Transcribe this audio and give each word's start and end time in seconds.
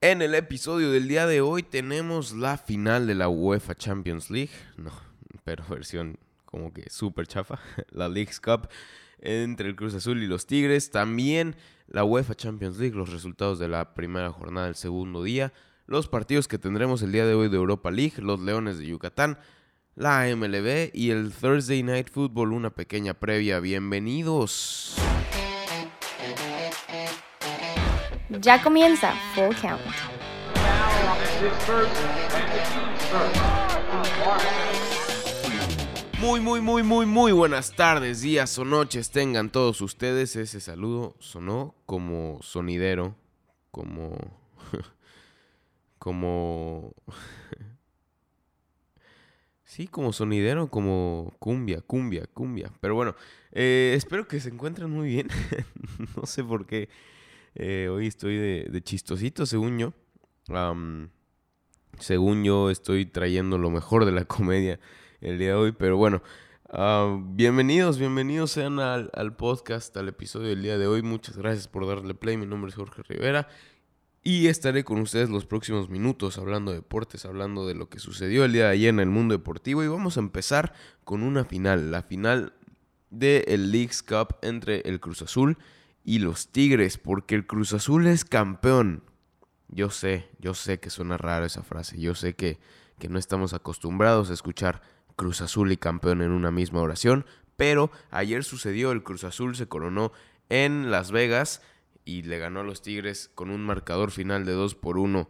En 0.00 0.22
el 0.22 0.36
episodio 0.36 0.92
del 0.92 1.08
día 1.08 1.26
de 1.26 1.40
hoy 1.40 1.64
tenemos 1.64 2.32
la 2.32 2.56
final 2.56 3.08
de 3.08 3.16
la 3.16 3.28
UEFA 3.28 3.74
Champions 3.74 4.30
League, 4.30 4.52
no, 4.76 4.92
pero 5.42 5.64
versión 5.68 6.20
como 6.44 6.72
que 6.72 6.88
súper 6.88 7.26
chafa, 7.26 7.58
la 7.90 8.08
League's 8.08 8.38
Cup 8.38 8.68
entre 9.20 9.68
el 9.68 9.74
Cruz 9.74 9.94
Azul 9.94 10.22
y 10.22 10.28
los 10.28 10.46
Tigres, 10.46 10.92
también 10.92 11.56
la 11.88 12.04
UEFA 12.04 12.36
Champions 12.36 12.78
League, 12.78 12.96
los 12.96 13.10
resultados 13.10 13.58
de 13.58 13.66
la 13.66 13.94
primera 13.94 14.30
jornada 14.30 14.66
del 14.66 14.76
segundo 14.76 15.24
día, 15.24 15.52
los 15.88 16.06
partidos 16.06 16.46
que 16.46 16.58
tendremos 16.58 17.02
el 17.02 17.10
día 17.10 17.26
de 17.26 17.34
hoy 17.34 17.48
de 17.48 17.56
Europa 17.56 17.90
League, 17.90 18.22
los 18.22 18.38
Leones 18.38 18.78
de 18.78 18.86
Yucatán, 18.86 19.36
la 19.96 20.28
MLB 20.32 20.90
y 20.94 21.10
el 21.10 21.32
Thursday 21.32 21.82
Night 21.82 22.08
Football, 22.08 22.52
una 22.52 22.70
pequeña 22.70 23.14
previa. 23.14 23.58
Bienvenidos. 23.58 24.94
Ya 28.30 28.62
comienza 28.62 29.14
Full 29.34 29.54
Count. 29.56 29.80
Muy, 36.20 36.38
muy, 36.40 36.60
muy, 36.60 36.82
muy, 36.82 37.06
muy 37.06 37.32
buenas 37.32 37.74
tardes, 37.74 38.20
días 38.20 38.58
o 38.58 38.66
noches 38.66 39.10
tengan 39.10 39.48
todos 39.48 39.80
ustedes. 39.80 40.36
Ese 40.36 40.60
saludo 40.60 41.16
sonó 41.20 41.74
como 41.86 42.38
sonidero, 42.42 43.16
como... 43.70 44.18
como... 45.98 46.92
Sí, 49.64 49.86
como 49.86 50.12
sonidero, 50.12 50.70
como 50.70 51.34
cumbia, 51.38 51.82
cumbia, 51.82 52.26
cumbia. 52.34 52.72
Pero 52.80 52.94
bueno, 52.94 53.14
eh, 53.52 53.92
espero 53.96 54.26
que 54.26 54.40
se 54.40 54.48
encuentren 54.48 54.90
muy 54.90 55.08
bien. 55.08 55.28
no 56.16 56.26
sé 56.26 56.42
por 56.42 56.66
qué 56.66 56.88
eh, 57.58 57.88
hoy 57.88 58.06
estoy 58.06 58.36
de, 58.36 58.82
chistosito, 58.82 59.44
según 59.44 59.78
yo. 59.78 59.92
según 61.98 62.44
yo, 62.44 62.70
estoy 62.70 63.04
trayendo 63.04 63.58
lo 63.58 63.70
mejor 63.70 64.04
de 64.04 64.12
la 64.12 64.24
comedia 64.26 64.78
el 65.20 65.38
día 65.38 65.48
de 65.48 65.54
hoy. 65.54 65.72
Pero 65.72 65.96
bueno, 65.96 66.22
ah, 66.70 67.18
bienvenidos, 67.20 67.98
bienvenidos 67.98 68.52
sean 68.52 68.78
al, 68.78 69.10
al 69.12 69.34
podcast, 69.34 69.96
al 69.96 70.08
episodio 70.08 70.48
del 70.48 70.62
día 70.62 70.78
de 70.78 70.86
hoy. 70.86 71.02
Muchas 71.02 71.36
gracias 71.36 71.66
por 71.66 71.84
darle 71.86 72.14
play. 72.14 72.36
Mi 72.36 72.46
nombre 72.46 72.70
es 72.70 72.76
Jorge 72.76 73.02
Rivera. 73.02 73.48
Y 74.22 74.46
estaré 74.46 74.84
con 74.84 75.00
ustedes 75.00 75.28
los 75.28 75.44
próximos 75.44 75.88
minutos 75.88 76.38
hablando 76.38 76.70
de 76.70 76.78
deportes, 76.78 77.24
hablando 77.24 77.66
de 77.66 77.74
lo 77.74 77.88
que 77.88 77.98
sucedió 77.98 78.44
el 78.44 78.52
día 78.52 78.66
de 78.66 78.72
ayer 78.72 78.90
en 78.90 79.00
el 79.00 79.10
mundo 79.10 79.32
deportivo. 79.32 79.82
Y 79.82 79.88
vamos 79.88 80.16
a 80.16 80.20
empezar 80.20 80.74
con 81.02 81.24
una 81.24 81.44
final, 81.44 81.90
la 81.90 82.02
final 82.02 82.52
del 83.10 83.42
el 83.48 83.72
Leagues 83.72 84.02
Cup 84.02 84.36
entre 84.42 84.82
el 84.82 85.00
Cruz 85.00 85.22
Azul 85.22 85.58
los 86.16 86.48
Tigres, 86.48 86.96
porque 86.96 87.34
el 87.34 87.46
Cruz 87.46 87.74
Azul 87.74 88.06
es 88.06 88.24
campeón. 88.24 89.02
Yo 89.68 89.90
sé, 89.90 90.30
yo 90.38 90.54
sé 90.54 90.80
que 90.80 90.88
suena 90.88 91.18
raro 91.18 91.44
esa 91.44 91.62
frase, 91.62 92.00
yo 92.00 92.14
sé 92.14 92.34
que, 92.34 92.58
que 92.98 93.10
no 93.10 93.18
estamos 93.18 93.52
acostumbrados 93.52 94.30
a 94.30 94.32
escuchar 94.32 94.80
Cruz 95.16 95.42
Azul 95.42 95.70
y 95.70 95.76
campeón 95.76 96.22
en 96.22 96.30
una 96.30 96.50
misma 96.50 96.80
oración, 96.80 97.26
pero 97.56 97.90
ayer 98.10 98.42
sucedió, 98.42 98.92
el 98.92 99.02
Cruz 99.02 99.24
Azul 99.24 99.54
se 99.54 99.68
coronó 99.68 100.12
en 100.48 100.90
Las 100.90 101.12
Vegas 101.12 101.60
y 102.06 102.22
le 102.22 102.38
ganó 102.38 102.60
a 102.60 102.64
los 102.64 102.80
Tigres 102.80 103.30
con 103.34 103.50
un 103.50 103.60
marcador 103.60 104.10
final 104.10 104.46
de 104.46 104.52
2 104.52 104.76
por 104.76 104.96
1. 104.96 105.28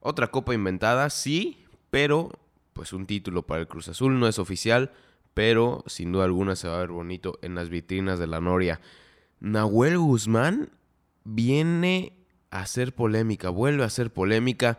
Otra 0.00 0.32
copa 0.32 0.52
inventada, 0.52 1.08
sí, 1.10 1.64
pero 1.90 2.32
pues 2.72 2.92
un 2.92 3.06
título 3.06 3.42
para 3.42 3.60
el 3.60 3.68
Cruz 3.68 3.86
Azul 3.86 4.18
no 4.18 4.26
es 4.26 4.40
oficial, 4.40 4.90
pero 5.34 5.84
sin 5.86 6.10
duda 6.10 6.24
alguna 6.24 6.56
se 6.56 6.66
va 6.66 6.76
a 6.76 6.80
ver 6.80 6.90
bonito 6.90 7.38
en 7.42 7.54
las 7.54 7.68
vitrinas 7.68 8.18
de 8.18 8.26
la 8.26 8.40
Noria. 8.40 8.80
Nahuel 9.42 9.98
Guzmán 9.98 10.70
viene 11.24 12.12
a 12.52 12.60
hacer 12.60 12.94
polémica, 12.94 13.50
vuelve 13.50 13.82
a 13.82 13.86
hacer 13.86 14.12
polémica, 14.12 14.78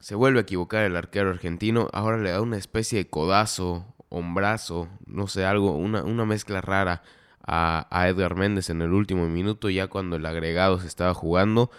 se 0.00 0.14
vuelve 0.14 0.40
a 0.40 0.42
equivocar 0.42 0.84
el 0.84 0.96
arquero 0.96 1.30
argentino, 1.30 1.88
ahora 1.94 2.18
le 2.18 2.30
da 2.30 2.42
una 2.42 2.58
especie 2.58 2.98
de 2.98 3.08
codazo, 3.08 3.86
hombrazo, 4.10 4.90
no 5.06 5.28
sé, 5.28 5.46
algo, 5.46 5.76
una, 5.76 6.04
una 6.04 6.26
mezcla 6.26 6.60
rara 6.60 7.02
a, 7.46 8.06
Edgar 8.06 8.36
Méndez 8.36 8.68
en 8.68 8.82
el 8.82 8.92
último 8.92 9.26
minuto, 9.28 9.70
ya 9.70 9.86
cuando 9.86 10.16
el 10.16 10.26
agregado 10.26 10.78
se 10.78 10.86
estaba 10.86 11.14
jugando. 11.14 11.70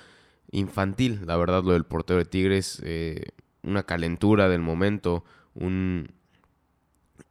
Infantil, 0.49 1.21
la 1.27 1.37
verdad, 1.37 1.63
lo 1.63 1.73
del 1.73 1.85
portero 1.85 2.17
de 2.17 2.25
Tigres, 2.25 2.81
eh, 2.83 3.27
una 3.61 3.83
calentura 3.83 4.49
del 4.49 4.61
momento, 4.61 5.23
un, 5.53 6.11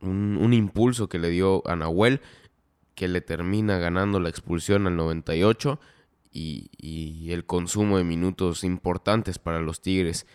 un, 0.00 0.54
impulso 0.54 1.08
que 1.08 1.18
le 1.18 1.28
dio 1.28 1.68
a 1.68 1.74
Nahuel, 1.74 2.20
que 3.00 3.08
le 3.08 3.22
termina 3.22 3.78
ganando 3.78 4.20
la 4.20 4.28
expulsión 4.28 4.86
al 4.86 4.94
98 4.94 5.80
y, 6.30 6.68
y 6.76 7.32
el 7.32 7.46
consumo 7.46 7.96
de 7.96 8.04
minutos 8.04 8.62
importantes 8.62 9.38
para 9.38 9.62
los 9.62 9.80
Tigres, 9.80 10.26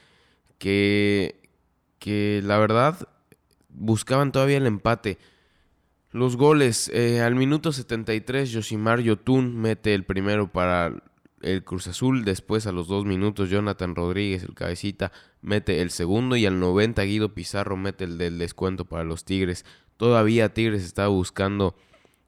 que, 0.57 1.47
que 1.99 2.41
la 2.43 2.57
verdad 2.57 3.07
buscaban 3.69 4.31
todavía 4.31 4.57
el 4.57 4.65
empate 4.65 5.19
los 6.11 6.37
goles. 6.37 6.89
Eh, 6.91 7.21
al 7.21 7.35
minuto 7.35 7.71
73, 7.71 8.49
Yoshimar 8.49 8.99
Yotun 8.99 9.61
mete 9.61 9.93
el 9.93 10.03
primero 10.03 10.51
para 10.51 11.03
el 11.43 11.63
Cruz 11.63 11.85
Azul. 11.85 12.25
Después, 12.25 12.65
a 12.65 12.71
los 12.71 12.87
dos 12.87 13.05
minutos, 13.05 13.51
Jonathan 13.51 13.93
Rodríguez, 13.93 14.41
el 14.41 14.55
cabecita, 14.55 15.11
mete 15.43 15.83
el 15.83 15.91
segundo. 15.91 16.35
Y 16.35 16.47
al 16.47 16.59
90, 16.59 17.03
Guido 17.03 17.35
Pizarro 17.35 17.77
mete 17.77 18.05
el 18.05 18.17
del 18.17 18.39
descuento 18.39 18.85
para 18.85 19.03
los 19.03 19.23
Tigres. 19.23 19.65
Todavía 19.97 20.51
Tigres 20.51 20.83
estaba 20.83 21.09
buscando 21.09 21.75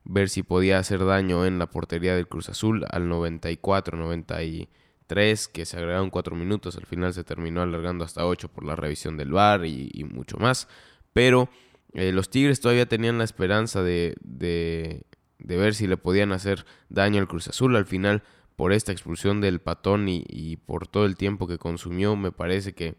ver 0.09 0.29
si 0.29 0.43
podía 0.43 0.79
hacer 0.79 1.05
daño 1.05 1.45
en 1.45 1.59
la 1.59 1.69
portería 1.69 2.15
del 2.15 2.27
Cruz 2.27 2.49
Azul. 2.49 2.85
Al 2.89 3.09
94, 3.09 3.97
93, 3.97 5.47
que 5.47 5.65
se 5.65 5.77
agregaron 5.77 6.09
cuatro 6.09 6.35
minutos. 6.35 6.77
Al 6.77 6.85
final 6.85 7.13
se 7.13 7.23
terminó 7.23 7.61
alargando 7.61 8.05
hasta 8.05 8.25
8 8.25 8.49
por 8.49 8.63
la 8.63 8.75
revisión 8.75 9.17
del 9.17 9.31
VAR 9.31 9.65
y, 9.65 9.89
y 9.93 10.03
mucho 10.03 10.37
más. 10.37 10.67
Pero 11.13 11.49
eh, 11.93 12.11
los 12.11 12.29
Tigres 12.29 12.59
todavía 12.59 12.85
tenían 12.85 13.17
la 13.17 13.23
esperanza 13.23 13.81
de, 13.81 14.15
de, 14.21 15.03
ver 15.39 15.73
si 15.73 15.87
le 15.87 15.97
podían 15.97 16.31
hacer 16.31 16.65
daño 16.89 17.19
al 17.19 17.27
Cruz 17.27 17.47
Azul. 17.47 17.75
Al 17.75 17.85
final, 17.85 18.23
por 18.55 18.73
esta 18.73 18.91
expulsión 18.91 19.41
del 19.41 19.59
patón 19.59 20.07
y, 20.07 20.57
por 20.57 20.87
todo 20.87 21.05
el 21.05 21.15
tiempo 21.15 21.47
que 21.47 21.57
consumió, 21.57 22.15
me 22.15 22.31
parece 22.31 22.73
que, 22.73 22.95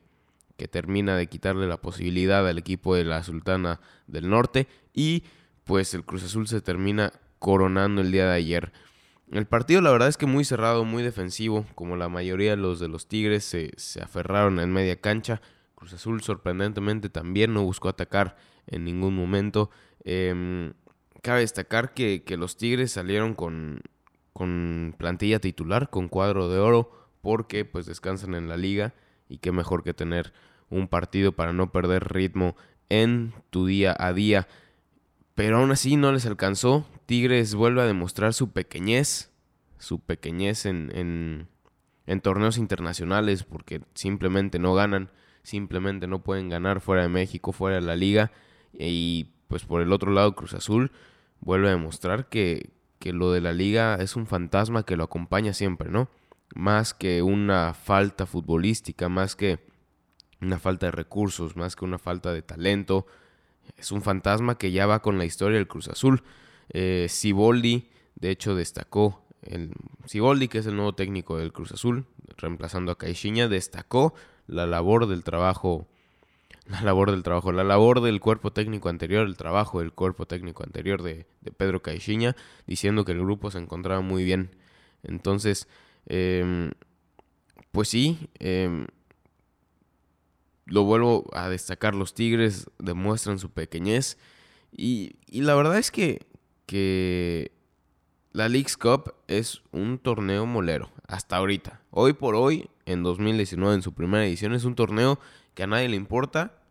que 0.56 0.68
termina 0.68 1.16
de 1.16 1.28
quitarle 1.28 1.66
la 1.66 1.80
posibilidad 1.80 2.46
al 2.48 2.58
equipo 2.58 2.94
de 2.94 3.04
la 3.04 3.22
Sultana 3.22 3.80
del 4.06 4.28
Norte. 4.28 4.66
Y 4.94 5.24
pues 5.68 5.92
el 5.92 6.02
Cruz 6.02 6.24
Azul 6.24 6.48
se 6.48 6.62
termina 6.62 7.12
coronando 7.38 8.00
el 8.00 8.10
día 8.10 8.26
de 8.26 8.34
ayer. 8.34 8.72
El 9.30 9.46
partido 9.46 9.82
la 9.82 9.90
verdad 9.92 10.08
es 10.08 10.16
que 10.16 10.24
muy 10.24 10.42
cerrado, 10.42 10.86
muy 10.86 11.02
defensivo, 11.02 11.66
como 11.74 11.94
la 11.94 12.08
mayoría 12.08 12.52
de 12.52 12.56
los 12.56 12.80
de 12.80 12.88
los 12.88 13.06
Tigres 13.06 13.44
se, 13.44 13.72
se 13.76 14.02
aferraron 14.02 14.60
en 14.60 14.72
media 14.72 14.98
cancha. 14.98 15.42
Cruz 15.74 15.92
Azul 15.92 16.22
sorprendentemente 16.22 17.10
también 17.10 17.52
no 17.52 17.64
buscó 17.64 17.90
atacar 17.90 18.38
en 18.66 18.84
ningún 18.84 19.14
momento. 19.14 19.70
Em, 20.04 20.72
cabe 21.20 21.40
destacar 21.40 21.92
que, 21.92 22.24
los 22.38 22.56
Tigres 22.56 22.92
salieron 22.92 23.34
con, 23.34 23.82
con 24.32 24.94
plantilla 24.96 25.38
titular, 25.38 25.90
con 25.90 26.08
cuadro 26.08 26.48
de 26.48 26.60
oro, 26.60 26.90
porque 27.20 27.66
pues 27.66 27.84
descansan 27.84 28.34
en 28.34 28.48
la 28.48 28.56
liga 28.56 28.94
y 29.28 29.36
qué 29.36 29.52
mejor 29.52 29.84
que 29.84 29.92
tener 29.92 30.32
un 30.70 30.88
partido 30.88 31.32
para 31.32 31.52
no 31.52 31.72
perder 31.72 32.10
ritmo 32.10 32.56
en 32.88 33.34
tu 33.50 33.66
día 33.66 33.94
a 33.98 34.14
día. 34.14 34.48
Pero 35.38 35.58
aún 35.58 35.70
así 35.70 35.94
no 35.94 36.10
les 36.10 36.26
alcanzó. 36.26 36.84
Tigres 37.06 37.54
vuelve 37.54 37.80
a 37.80 37.86
demostrar 37.86 38.34
su 38.34 38.50
pequeñez, 38.50 39.30
su 39.78 40.00
pequeñez 40.00 40.66
en, 40.66 41.46
en, 42.06 42.20
torneos 42.22 42.58
internacionales 42.58 43.44
porque 43.44 43.80
simplemente 43.94 44.58
no 44.58 44.74
ganan, 44.74 45.12
simplemente 45.44 46.08
no 46.08 46.24
pueden 46.24 46.48
ganar 46.48 46.80
fuera 46.80 47.02
de 47.02 47.08
México, 47.08 47.52
fuera 47.52 47.76
de 47.76 47.82
la 47.82 47.94
liga. 47.94 48.32
Y 48.72 49.28
pues 49.46 49.64
por 49.64 49.80
el 49.80 49.92
otro 49.92 50.10
lado, 50.10 50.34
Cruz 50.34 50.54
Azul 50.54 50.90
vuelve 51.38 51.68
a 51.68 51.70
demostrar 51.70 52.28
que, 52.28 52.70
que 52.98 53.12
lo 53.12 53.30
de 53.30 53.40
la 53.40 53.52
liga 53.52 53.94
es 54.00 54.16
un 54.16 54.26
fantasma 54.26 54.82
que 54.82 54.96
lo 54.96 55.04
acompaña 55.04 55.52
siempre, 55.52 55.88
¿no? 55.88 56.10
Más 56.56 56.94
que 56.94 57.22
una 57.22 57.74
falta 57.74 58.26
futbolística, 58.26 59.08
más 59.08 59.36
que 59.36 59.60
una 60.40 60.58
falta 60.58 60.86
de 60.86 60.90
recursos, 60.90 61.54
más 61.54 61.76
que 61.76 61.84
una 61.84 61.98
falta 61.98 62.32
de 62.32 62.42
talento. 62.42 63.06
Es 63.76 63.92
un 63.92 64.02
fantasma 64.02 64.56
que 64.56 64.72
ya 64.72 64.86
va 64.86 65.02
con 65.02 65.18
la 65.18 65.24
historia 65.24 65.58
del 65.58 65.68
Cruz 65.68 65.88
Azul. 65.88 66.22
Eh, 66.70 67.08
de 68.16 68.30
hecho, 68.30 68.54
destacó. 68.54 69.22
El, 69.42 69.72
que 70.48 70.58
es 70.58 70.66
el 70.66 70.76
nuevo 70.76 70.94
técnico 70.94 71.38
del 71.38 71.52
Cruz 71.52 71.72
Azul, 71.72 72.06
reemplazando 72.36 72.92
a 72.92 72.98
Caixinha, 72.98 73.48
destacó 73.48 74.14
la 74.46 74.66
labor 74.66 75.06
del 75.06 75.22
trabajo 75.22 75.86
la 76.68 76.82
labor 76.82 77.10
del 77.10 77.22
trabajo, 77.22 77.50
la 77.52 77.64
labor 77.64 78.02
del 78.02 78.20
cuerpo 78.20 78.52
técnico 78.52 78.88
anterior, 78.88 79.26
el 79.26 79.36
trabajo 79.36 79.80
del 79.80 79.92
cuerpo 79.92 80.26
técnico 80.26 80.62
anterior 80.64 81.02
de, 81.02 81.26
Pedro 81.56 81.80
Caixinha, 81.80 82.36
diciendo 82.66 83.04
que 83.04 83.12
el 83.12 83.20
grupo 83.20 83.50
se 83.50 83.58
encontraba 83.58 84.02
muy 84.02 84.22
bien. 84.22 84.50
Entonces, 85.02 85.66
em, 86.06 86.72
pues 87.72 87.88
sí, 87.88 88.28
em, 88.38 88.86
lo 90.68 90.84
vuelvo 90.84 91.28
a 91.32 91.48
destacar, 91.48 91.94
los 91.94 92.14
Tigres 92.14 92.70
demuestran 92.78 93.38
su 93.38 93.50
pequeñez 93.50 94.18
y, 94.70 95.16
la 95.30 95.54
verdad 95.54 95.78
es 95.78 95.90
que, 95.90 96.26
que 96.66 97.52
la 98.32 98.48
League's 98.48 98.76
Cup 98.76 99.14
es 99.26 99.62
un 99.72 99.98
torneo 99.98 100.46
molero, 100.46 100.90
hasta 101.06 101.36
ahorita. 101.36 101.80
Hoy 101.90 102.12
por 102.12 102.34
hoy 102.34 102.68
en 102.84 103.02
2019 103.02 103.76
en 103.76 103.82
su 103.82 103.92
primera 103.92 104.26
edición. 104.26 104.52
Es 104.54 104.64
un 104.64 104.74
torneo 104.74 105.18
que 105.54 105.62
a 105.62 105.66
nadie 105.66 105.88
le 105.88 105.96
importa. 105.96 106.62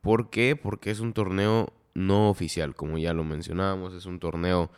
¿Por 0.00 0.30
qué? 0.30 0.56
Porque 0.56 0.90
es 0.90 1.00
un 1.00 1.12
torneo 1.12 1.72
no 1.94 2.30
oficial, 2.30 2.74
como 2.74 2.98
ya 2.98 3.12
lo 3.12 3.24
mencionábamos. 3.24 3.94
Es 3.94 4.06
un 4.06 4.20
torneo 4.20 4.70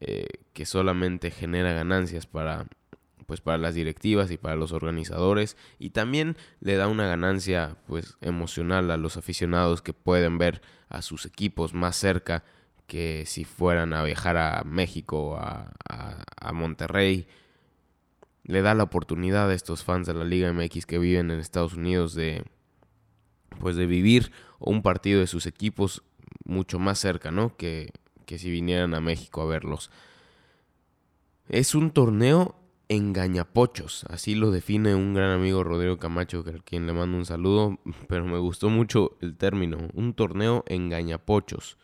eh, 0.00 0.26
que 0.52 0.66
solamente 0.66 1.30
genera 1.30 1.72
ganancias 1.72 2.26
para, 2.26 2.66
pues, 3.26 3.40
para 3.40 3.58
las 3.58 3.74
directivas 3.74 4.30
y 4.30 4.36
para 4.36 4.56
los 4.56 4.72
organizadores. 4.72 5.56
Y 5.78 5.90
también 5.90 6.36
le 6.60 6.76
da 6.76 6.88
una 6.88 7.06
ganancia 7.06 7.76
pues, 7.86 8.16
emocional 8.20 8.90
a 8.90 8.96
los 8.96 9.16
aficionados 9.16 9.82
que 9.82 9.92
pueden 9.92 10.38
ver 10.38 10.62
a 10.88 11.02
sus 11.02 11.26
equipos 11.26 11.74
más 11.74 11.96
cerca 11.96 12.44
que 12.86 13.24
si 13.26 13.44
fueran 13.44 13.92
a 13.92 14.04
viajar 14.04 14.36
a 14.36 14.62
México, 14.64 15.36
a, 15.38 15.72
a, 15.88 16.52
Monterrey, 16.52 17.26
le 18.44 18.62
da 18.62 18.74
la 18.74 18.82
oportunidad 18.82 19.50
a 19.50 19.54
estos 19.54 19.84
fans 19.84 20.06
de 20.06 20.14
la 20.14 20.24
Liga 20.24 20.52
MX 20.52 20.84
que 20.86 20.98
viven 20.98 21.30
en 21.30 21.40
Estados 21.40 21.74
Unidos 21.74 22.14
de 22.14 22.44
pues 23.58 23.76
de 23.76 23.86
vivir 23.86 24.32
un 24.58 24.82
partido 24.82 25.20
de 25.20 25.26
sus 25.26 25.46
equipos 25.46 26.02
mucho 26.44 26.78
más 26.78 26.98
cerca, 26.98 27.30
¿no? 27.30 27.56
Que, 27.56 27.92
que 28.26 28.38
si 28.38 28.50
vinieran 28.50 28.94
a 28.94 29.00
México 29.00 29.42
a 29.42 29.46
verlos. 29.46 29.90
Es 31.48 31.74
un 31.74 31.90
torneo 31.90 32.56
engañapochos, 32.88 34.04
así 34.08 34.34
lo 34.34 34.50
define 34.50 34.94
un 34.94 35.14
gran 35.14 35.30
amigo 35.30 35.64
Rodrigo 35.64 35.98
Camacho, 35.98 36.44
a 36.46 36.62
quien 36.64 36.86
le 36.86 36.92
mando 36.92 37.16
un 37.16 37.26
saludo, 37.26 37.78
pero 38.08 38.24
me 38.24 38.38
gustó 38.38 38.68
mucho 38.68 39.16
el 39.20 39.36
término, 39.36 39.88
un 39.94 40.14
torneo 40.14 40.64
engañapochos. 40.66 41.78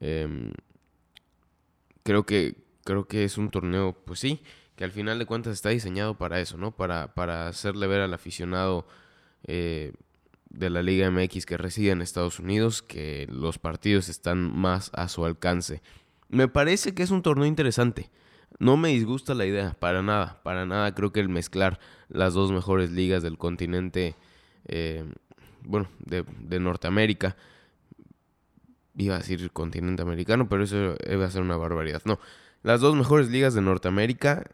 Em, 0.00 0.52
creo 2.02 2.24
que 2.24 2.68
creo 2.88 3.06
que 3.06 3.24
es 3.24 3.36
un 3.36 3.50
torneo, 3.50 3.92
pues 4.06 4.18
sí, 4.18 4.40
que 4.74 4.84
al 4.84 4.92
final 4.92 5.18
de 5.18 5.26
cuentas 5.26 5.52
está 5.52 5.68
diseñado 5.68 6.16
para 6.16 6.40
eso, 6.40 6.56
¿no? 6.56 6.74
Para, 6.74 7.12
para 7.12 7.48
hacerle 7.48 7.86
ver 7.86 8.00
al 8.00 8.14
aficionado 8.14 8.88
eh, 9.44 9.92
de 10.48 10.70
la 10.70 10.82
Liga 10.82 11.10
MX 11.10 11.44
que 11.44 11.58
reside 11.58 11.90
en 11.90 12.00
Estados 12.00 12.38
Unidos 12.38 12.80
que 12.80 13.26
los 13.30 13.58
partidos 13.58 14.08
están 14.08 14.56
más 14.56 14.90
a 14.94 15.08
su 15.08 15.26
alcance. 15.26 15.82
Me 16.30 16.48
parece 16.48 16.94
que 16.94 17.02
es 17.02 17.10
un 17.10 17.20
torneo 17.20 17.44
interesante. 17.44 18.10
No 18.58 18.76
me 18.76 18.88
disgusta 18.88 19.34
la 19.34 19.46
idea, 19.46 19.76
para 19.78 20.02
nada, 20.02 20.40
para 20.42 20.66
nada. 20.66 20.94
Creo 20.94 21.12
que 21.12 21.20
el 21.20 21.28
mezclar 21.28 21.78
las 22.08 22.34
dos 22.34 22.50
mejores 22.50 22.90
ligas 22.90 23.22
del 23.22 23.38
continente, 23.38 24.16
eh, 24.66 25.04
bueno, 25.62 25.88
de, 26.00 26.24
Norteamérica, 26.58 27.36
iba 28.96 29.14
a 29.14 29.18
decir 29.18 29.52
continente 29.52 30.02
americano, 30.02 30.48
pero 30.48 30.64
eso 30.64 30.96
iba 31.08 31.24
a 31.24 31.30
ser 31.30 31.42
una 31.42 31.56
barbaridad. 31.56 32.02
No, 32.04 32.18
las 32.62 32.80
dos 32.80 32.96
mejores 32.96 33.28
ligas 33.28 33.54
de 33.54 33.62
Norteamérica, 33.62 34.50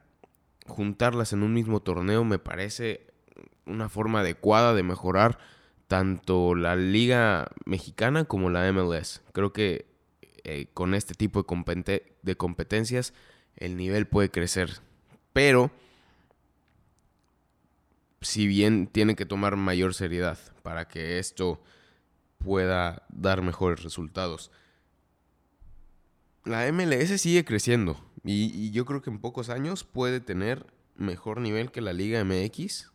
juntarlas 0.66 1.32
en 1.32 1.42
un 1.42 1.54
mismo 1.54 1.80
torneo 1.80 2.24
me 2.24 2.38
parece 2.38 3.06
una 3.64 3.88
forma 3.88 4.20
adecuada 4.20 4.74
de 4.74 4.82
mejorar 4.82 5.38
tanto 5.88 6.54
la 6.54 6.76
liga 6.76 7.48
mexicana 7.64 8.24
como 8.24 8.50
la 8.50 8.70
MLS. 8.70 9.22
Creo 9.32 9.54
que 9.54 9.86
eh, 10.44 10.66
con 10.74 10.94
este 10.94 11.14
tipo 11.14 11.42
de, 11.42 12.16
de 12.22 12.36
competencias 12.36 13.14
el 13.56 13.76
nivel 13.76 14.06
puede 14.06 14.30
crecer, 14.30 14.80
pero 15.32 15.70
si 18.20 18.46
bien 18.46 18.86
tiene 18.86 19.16
que 19.16 19.26
tomar 19.26 19.56
mayor 19.56 19.94
seriedad 19.94 20.38
para 20.62 20.88
que 20.88 21.18
esto 21.18 21.60
pueda 22.38 23.04
dar 23.08 23.42
mejores 23.42 23.82
resultados. 23.82 24.50
La 26.44 26.70
MLS 26.72 27.20
sigue 27.20 27.44
creciendo 27.44 27.98
y, 28.22 28.70
yo 28.70 28.84
creo 28.84 29.02
que 29.02 29.10
en 29.10 29.18
pocos 29.18 29.48
años 29.48 29.84
puede 29.84 30.20
tener 30.20 30.66
mejor 30.96 31.40
nivel 31.40 31.70
que 31.70 31.80
la 31.80 31.92
Liga 31.92 32.22
MX 32.24 32.92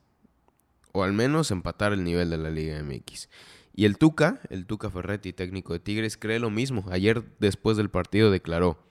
o 0.91 1.03
al 1.03 1.13
menos 1.13 1.51
empatar 1.51 1.93
el 1.93 2.03
nivel 2.03 2.29
de 2.29 2.37
la 2.37 2.49
Liga 2.49 2.81
MX. 2.81 3.29
Y 3.75 3.85
el 3.85 3.97
Tuca, 3.97 4.41
el 4.49 4.65
Tuca 4.65 4.89
Ferretti, 4.89 5.33
técnico 5.33 5.73
de 5.73 5.79
Tigres, 5.79 6.17
cree 6.17 6.39
lo 6.39 6.49
mismo. 6.49 6.85
Ayer 6.89 7.23
después 7.39 7.77
del 7.77 7.89
partido 7.89 8.31
declaró, 8.31 8.83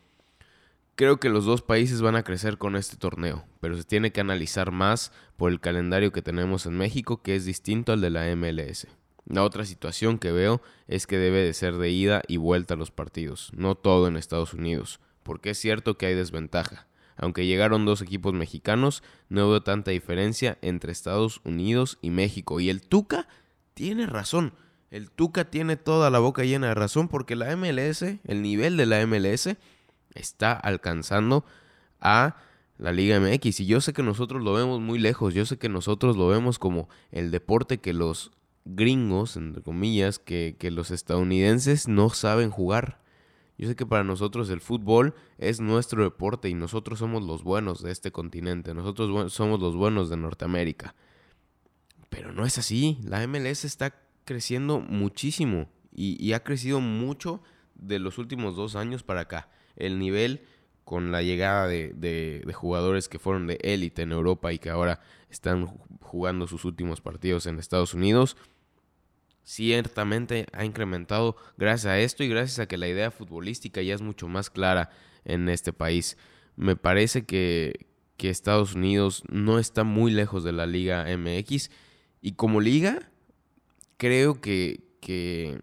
creo 0.99 1.21
que 1.21 1.29
los 1.29 1.45
dos 1.45 1.63
países 1.63 2.03
van 2.03 2.17
a 2.17 2.25
crecer 2.25 2.59
con 2.59 2.75
este 2.75 2.97
torneo, 2.97 3.45
pero 3.61 3.77
se 3.77 3.85
tiene 3.85 4.11
que 4.11 4.21
analizar 4.21 4.73
más 4.73 5.13
por 5.37 5.53
el 5.53 5.61
calendario 5.61 6.11
que 6.11 6.23
tenemos 6.23 6.67
en 6.67 6.77
México, 6.77 7.23
que 7.23 7.37
es 7.37 7.45
distinto 7.45 7.93
al 7.93 8.01
de 8.01 8.11
la 8.11 8.35
MLS. 8.35 8.89
La 9.25 9.45
otra 9.45 9.65
situación 9.65 10.19
que 10.19 10.33
veo 10.33 10.61
es 10.89 11.07
que 11.07 11.17
debe 11.17 11.45
de 11.45 11.55
ser 11.55 11.77
de 11.77 11.91
ida 11.91 12.23
y 12.27 12.37
vuelta 12.37 12.75
a 12.75 12.77
los 12.77 12.91
partidos, 12.91 13.53
no 13.55 13.77
todo 13.77 14.09
en 14.09 14.17
Estados 14.17 14.55
Unidos, 14.55 14.99
porque 15.23 15.51
es 15.51 15.59
cierto 15.59 15.97
que 15.97 16.07
hay 16.07 16.17
desventaja. 16.17 16.89
Aunque 17.17 17.47
llegaron 17.47 17.87
dos 17.87 18.03
equipos 18.03 18.35
mexicanos, 18.35 19.05
no 19.29 19.49
veo 19.49 19.63
tanta 19.63 19.93
diferencia 19.93 20.59
entre 20.63 20.91
Estados 20.91 21.41
Unidos 21.45 21.99
y 22.03 22.11
México. 22.11 22.59
Y 22.59 22.71
el 22.71 22.83
Tuca 22.83 23.29
tiene 23.73 24.07
razón. 24.07 24.53
El 24.91 25.13
Tuca 25.13 25.49
tiene 25.49 25.77
toda 25.77 26.11
la 26.11 26.19
boca 26.19 26.43
llena 26.43 26.69
de 26.69 26.75
razón 26.75 27.07
porque 27.07 27.37
la 27.37 27.55
MLS, 27.55 28.03
el 28.03 28.43
nivel 28.43 28.77
de 28.77 28.87
la 28.87 29.07
MLS, 29.07 29.57
está 30.15 30.53
alcanzando 30.53 31.45
a 32.01 32.37
la 32.79 32.93
Liga 32.93 33.21
MX. 33.21 33.61
Y 33.61 33.67
yo 33.67 33.81
sé 33.81 33.93
que 33.93 34.03
nosotros 34.03 34.43
lo 34.43 34.55
vemos 34.55 34.81
muy 34.81 34.99
lejos. 34.99 35.35
Yo 35.35 35.45
sé 35.47 35.59
que 35.59 35.69
nosotros 35.69 36.17
lo 36.17 36.29
vemos 36.29 36.59
como 36.59 36.89
el 37.11 37.31
deporte 37.31 37.79
que 37.79 37.93
los 37.93 38.31
gringos, 38.65 39.37
entre 39.37 39.63
comillas, 39.63 40.19
que, 40.19 40.57
los 40.71 40.91
estadounidenses 40.91 41.89
no 41.89 42.11
saben 42.11 42.51
jugar. 42.51 43.01
Yo 43.57 43.67
sé 43.67 43.75
que 43.75 43.87
para 43.87 44.05
nosotros 44.05 44.51
el 44.51 44.61
fútbol 44.61 45.15
es 45.37 45.61
nuestro 45.61 46.05
deporte 46.05 46.49
y 46.49 46.55
nosotros 46.55 47.01
somos 47.01 47.25
los 47.25 47.43
buenos 47.43 47.83
de 47.83 47.91
este 47.91 48.13
continente, 48.13 48.73
nosotros 48.73 49.33
somos 49.33 49.59
los 49.59 49.75
buenos 49.75 50.09
de 50.11 50.17
Norteamérica. 50.17 50.95
Pero 52.09 52.33
no 52.33 52.47
es 52.47 52.57
así, 52.59 52.99
la 53.03 53.27
MLS 53.27 53.65
está 53.65 53.95
creciendo 54.25 54.79
muchísimo 54.79 55.69
y, 55.93 56.33
ha 56.33 56.45
crecido 56.45 56.81
mucho 56.81 57.43
de 57.75 57.99
los 57.99 58.19
últimos 58.19 58.55
dos 58.55 58.77
años 58.77 59.03
para 59.03 59.23
acá. 59.23 59.49
El 59.79 59.99
nivel 59.99 60.43
con 60.85 61.13
la 61.13 61.23
llegada 61.23 61.67
de, 61.67 61.93
de 61.95 62.53
jugadores 62.53 63.09
que 63.09 63.19
fueron 63.19 63.47
de 63.47 63.59
élite 63.63 64.03
en 64.03 64.13
Europa 64.13 64.53
y 64.53 64.59
que 64.59 64.71
ahora 64.71 65.01
están 65.31 65.67
jugando 66.01 66.47
sus 66.47 66.65
últimos 66.65 67.01
partidos 67.01 67.47
en 67.47 67.59
Estados 67.59 67.95
Unidos 67.95 68.37
ciertamente 69.49 70.45
ha 70.53 70.67
incrementado 70.67 71.35
gracias 71.57 71.87
a 71.87 71.99
esto 71.99 72.23
y 72.23 72.29
gracias 72.29 72.59
a 72.59 72.67
que 72.67 72.77
la 72.77 72.87
idea 72.87 73.11
futbolística 73.11 73.81
ya 73.81 73.95
es 73.95 74.03
mucho 74.03 74.29
más 74.29 74.51
clara 74.51 74.91
en 75.25 75.49
este 75.49 75.73
país. 75.73 76.19
Me 76.55 76.77
parece 76.77 77.25
que, 77.25 77.87
Estados 78.19 78.75
Unidos 78.75 79.23
no 79.31 79.59
está 79.59 79.85
muy 79.85 80.11
lejos 80.11 80.45
de 80.45 80.53
la 80.53 80.67
Liga 80.67 81.07
MX 81.17 81.71
y 82.21 82.33
como 82.33 82.61
liga 82.61 83.11
creo 83.97 84.41
que, 84.43 84.83
que 85.01 85.61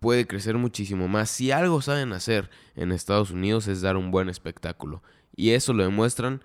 puede 0.00 0.26
crecer 0.26 0.56
muchísimo 0.56 1.06
más. 1.06 1.30
Si 1.30 1.52
algo 1.52 1.82
saben 1.82 2.12
hacer 2.12 2.50
en 2.74 2.90
Estados 2.90 3.30
Unidos 3.30 3.68
es 3.68 3.82
dar 3.82 3.96
un 3.96 4.10
buen 4.10 4.28
espectáculo 4.28 5.02
y 5.36 5.50
eso 5.50 5.72
lo 5.72 5.84
demuestran 5.84 6.42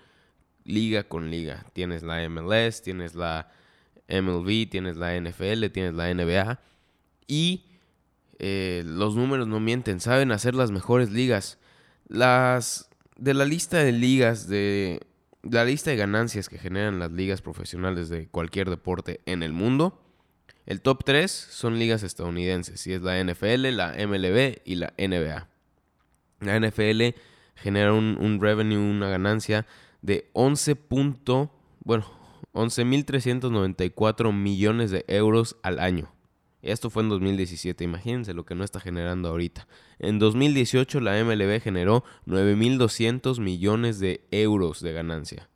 liga 0.64 1.04
con 1.04 1.32
liga. 1.32 1.66
Tienes 1.74 2.04
la 2.04 2.28
MLS, 2.30 2.82
tienes 2.82 3.16
la 3.16 3.50
MLB, 4.08 4.70
tienes 4.70 4.98
la 4.98 5.20
NFL, 5.20 5.68
tienes 5.72 5.94
la 5.94 6.14
NBA. 6.14 6.60
Y 7.28 7.66
eh, 8.40 8.84
los 8.86 9.16
números 9.16 9.48
no 9.48 9.60
mienten, 9.60 10.00
saben 10.00 10.32
hacer 10.32 10.54
las 10.56 10.72
mejores 10.72 11.12
ligas. 11.12 11.58
Las 12.08 12.90
de 13.18 13.34
la 13.34 13.46
lista 13.46 13.78
de 13.78 13.92
ligas, 13.92 14.48
de 14.48 15.02
la 15.44 15.64
lista 15.64 15.92
de 15.92 15.98
ganancias 15.98 16.50
que 16.50 16.58
generan 16.58 17.00
las 17.00 17.12
ligas 17.12 17.42
profesionales 17.42 18.10
de 18.10 18.28
cualquier 18.28 18.70
deporte 18.70 19.22
en 19.26 19.44
el 19.44 19.54
mundo, 19.54 20.05
el 20.66 20.82
top 20.82 21.04
3 21.04 21.32
son 21.32 21.78
ligas 21.80 22.04
estadounidenses, 22.04 22.86
y 22.88 22.94
es 22.94 23.02
la 23.02 23.24
NFL, 23.24 23.76
la 23.76 23.94
MLB 23.94 24.62
y 24.66 24.76
la 24.76 24.94
NBA. 24.98 25.48
La 26.42 26.60
NFL 26.60 27.16
genera 27.56 27.94
un, 27.94 28.18
un 28.20 28.42
revenue, 28.42 28.78
una 28.78 29.10
ganancia 29.10 29.66
de 30.02 30.30
11. 30.34 30.78
bueno, 31.84 32.06
11.394 32.54 34.34
millones 34.34 34.92
de 34.92 35.06
euros 35.08 35.58
al 35.62 35.80
año. 35.80 36.12
Esto 36.62 36.90
fue 36.90 37.04
en 37.04 37.10
2017, 37.10 37.84
imagínense 37.84 38.34
lo 38.34 38.44
que 38.44 38.56
no 38.56 38.64
está 38.64 38.80
generando 38.80 39.30
ahorita. 39.30 39.68
En 40.00 40.18
2018 40.18 41.00
la 41.00 41.24
MLB 41.24 41.62
generó 41.62 42.04
9.200 42.26 43.40
millones 43.40 44.00
de 44.00 44.26
euros 44.32 44.82
de 44.82 44.94
ganancia. 44.94 45.48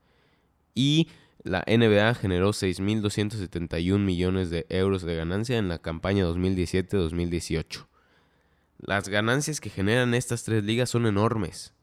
Y 0.76 1.08
la 1.44 1.64
NBA 1.68 2.16
generó 2.16 2.50
6.271 2.50 3.98
millones 4.00 4.50
de 4.50 4.66
euros 4.70 5.04
de 5.04 5.16
ganancia 5.16 5.58
en 5.58 5.70
la 5.70 5.80
campaña 5.80 6.26
2017-2018. 6.26 7.86
Las 8.80 9.10
ganancias 9.10 9.60
que 9.62 9.70
generan 9.70 10.14
estas 10.14 10.44
tres 10.44 10.64
ligas 10.64 10.90
son 10.90 11.06
enormes. 11.06 11.74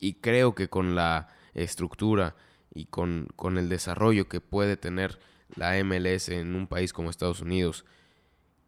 Y 0.00 0.14
creo 0.14 0.54
que 0.54 0.68
con 0.68 0.94
la 0.94 1.28
estructura, 1.54 2.36
y 2.72 2.86
con, 2.86 3.28
con 3.36 3.58
el 3.58 3.68
desarrollo 3.68 4.28
que 4.28 4.40
puede 4.40 4.76
tener 4.76 5.18
la 5.56 5.82
MLS 5.82 6.28
en 6.28 6.54
un 6.54 6.66
país 6.66 6.92
como 6.92 7.10
Estados 7.10 7.40
Unidos, 7.40 7.84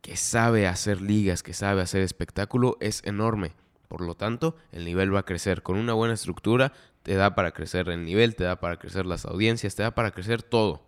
que 0.01 0.17
sabe 0.17 0.67
hacer 0.67 1.01
ligas, 1.01 1.43
que 1.43 1.55
sabe 1.55 1.81
hacer 1.81 2.03
espectáculo, 2.03 2.77
es 2.81 3.03
enorme. 3.05 3.53
Por 3.89 4.01
lo 4.01 4.17
tanto, 4.17 4.57
el 4.73 4.85
nivel 4.85 5.15
va 5.15 5.21
a 5.21 5.25
crecer. 5.25 5.63
Con 5.63 5.77
una 5.77 5.93
buena 5.93 6.15
estructura, 6.15 6.73
te 7.03 7.15
da 7.15 7.35
para 7.35 7.53
crecer 7.53 7.89
el 7.89 8.05
nivel, 8.05 8.35
te 8.35 8.45
da 8.45 8.61
para 8.61 8.79
crecer 8.79 9.07
las 9.07 9.25
audiencias, 9.25 9.75
te 9.75 9.83
da 9.83 9.93
para 9.93 10.13
crecer 10.13 10.43
todo. 10.43 10.83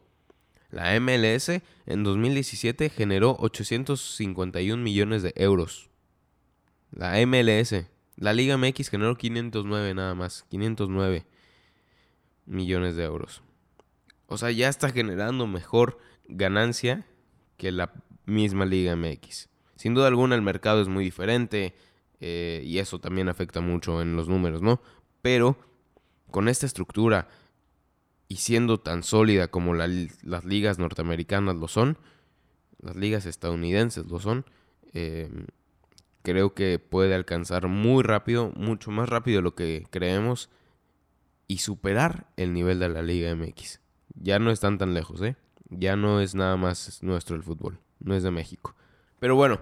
La 0.70 0.98
MLS 0.98 1.62
en 1.86 2.02
2017 2.02 2.90
generó 2.90 3.36
851 3.38 4.82
millones 4.82 5.22
de 5.22 5.32
euros. 5.36 5.90
La 6.90 7.24
MLS. 7.26 7.86
La 8.16 8.32
Liga 8.32 8.56
MX 8.56 8.88
generó 8.88 9.16
509 9.16 9.94
nada 9.94 10.14
más. 10.14 10.44
509 10.50 11.26
millones 12.46 12.96
de 12.96 13.04
euros. 13.04 13.42
O 14.26 14.36
sea, 14.36 14.50
ya 14.50 14.68
está 14.68 14.90
generando 14.90 15.46
mejor 15.46 15.98
ganancia 16.26 17.06
que 17.56 17.70
la 17.72 17.92
misma 18.26 18.66
Liga 18.66 18.96
MX. 18.96 19.48
Sin 19.76 19.94
duda 19.94 20.08
alguna 20.08 20.34
el 20.34 20.42
mercado 20.42 20.80
es 20.80 20.88
muy 20.88 21.04
diferente 21.04 21.74
eh, 22.20 22.62
y 22.64 22.78
eso 22.78 22.98
también 22.98 23.28
afecta 23.28 23.60
mucho 23.60 24.00
en 24.00 24.16
los 24.16 24.28
números, 24.28 24.62
¿no? 24.62 24.80
Pero 25.22 25.56
con 26.34 26.48
esta 26.48 26.66
estructura 26.66 27.28
y 28.26 28.38
siendo 28.38 28.80
tan 28.80 29.04
sólida 29.04 29.46
como 29.46 29.72
las 29.72 30.44
ligas 30.44 30.80
norteamericanas 30.80 31.54
lo 31.54 31.68
son, 31.68 31.96
las 32.80 32.96
ligas 32.96 33.24
estadounidenses 33.24 34.06
lo 34.06 34.18
son, 34.18 34.44
eh, 34.94 35.30
creo 36.22 36.52
que 36.52 36.80
puede 36.80 37.14
alcanzar 37.14 37.68
muy 37.68 38.02
rápido, 38.02 38.50
mucho 38.56 38.90
más 38.90 39.08
rápido 39.08 39.36
de 39.36 39.42
lo 39.42 39.54
que 39.54 39.86
creemos 39.90 40.50
y 41.46 41.58
superar 41.58 42.26
el 42.36 42.52
nivel 42.52 42.80
de 42.80 42.88
la 42.88 43.02
Liga 43.02 43.32
MX. 43.32 43.78
Ya 44.16 44.40
no 44.40 44.50
están 44.50 44.76
tan 44.76 44.92
lejos, 44.92 45.22
¿eh? 45.22 45.36
Ya 45.70 45.94
no 45.94 46.20
es 46.20 46.34
nada 46.34 46.56
más 46.56 47.00
nuestro 47.04 47.36
el 47.36 47.44
fútbol, 47.44 47.78
no 48.00 48.16
es 48.16 48.24
de 48.24 48.32
México. 48.32 48.74
Pero 49.20 49.36
bueno, 49.36 49.60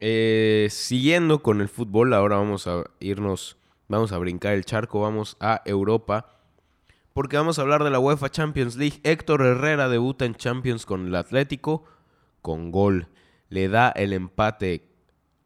eh, 0.00 0.66
siguiendo 0.68 1.44
con 1.44 1.60
el 1.60 1.68
fútbol, 1.68 2.12
ahora 2.12 2.38
vamos 2.38 2.66
a 2.66 2.82
irnos, 2.98 3.56
vamos 3.88 4.12
a 4.12 4.18
brincar 4.18 4.54
el 4.54 4.64
charco, 4.64 5.00
vamos 5.00 5.36
a 5.40 5.62
Europa, 5.64 6.38
porque 7.12 7.36
vamos 7.36 7.58
a 7.58 7.62
hablar 7.62 7.82
de 7.82 7.90
la 7.90 7.98
UEFA 7.98 8.30
Champions 8.30 8.76
League. 8.76 9.00
Héctor 9.02 9.42
Herrera 9.42 9.88
debuta 9.88 10.24
en 10.24 10.34
Champions 10.34 10.86
con 10.86 11.06
el 11.06 11.14
Atlético 11.16 11.84
con 12.42 12.70
gol. 12.70 13.08
Le 13.48 13.68
da 13.68 13.88
el 13.88 14.12
empate 14.12 14.88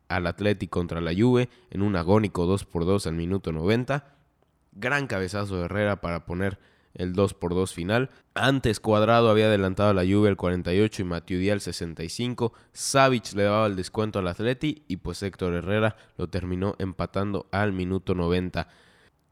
al 0.09 0.27
Atlético 0.27 0.79
contra 0.79 1.01
la 1.01 1.15
Juve 1.17 1.49
en 1.71 1.83
un 1.83 1.97
agónico 1.97 2.45
2 2.45 2.65
por 2.67 2.85
2 2.85 3.07
al 3.07 3.15
minuto 3.15 3.53
90. 3.53 4.05
Gran 4.73 5.07
cabezazo 5.07 5.57
de 5.57 5.65
Herrera 5.65 6.01
para 6.01 6.27
poner 6.27 6.59
el 6.95 7.13
2 7.13 7.35
por 7.35 7.55
2 7.55 7.73
final. 7.73 8.11
Antes 8.35 8.81
Cuadrado 8.81 9.31
había 9.31 9.47
adelantado 9.47 9.91
a 9.91 9.95
la 9.95 10.03
Juve 10.03 10.29
al 10.29 10.37
48 10.37 11.03
y 11.03 11.05
Matiudí 11.05 11.51
al 11.51 11.61
65. 11.61 12.53
Savic 12.73 13.33
le 13.35 13.45
daba 13.45 13.67
el 13.67 13.77
descuento 13.77 14.19
al 14.19 14.29
Atleti 14.29 14.85
y 14.89 14.97
pues 14.99 15.23
Héctor 15.23 15.55
Herrera 15.55 15.97
lo 16.17 16.29
terminó 16.29 16.75
empatando 16.79 17.47
al 17.51 17.73
minuto 17.73 18.15
90. 18.15 18.69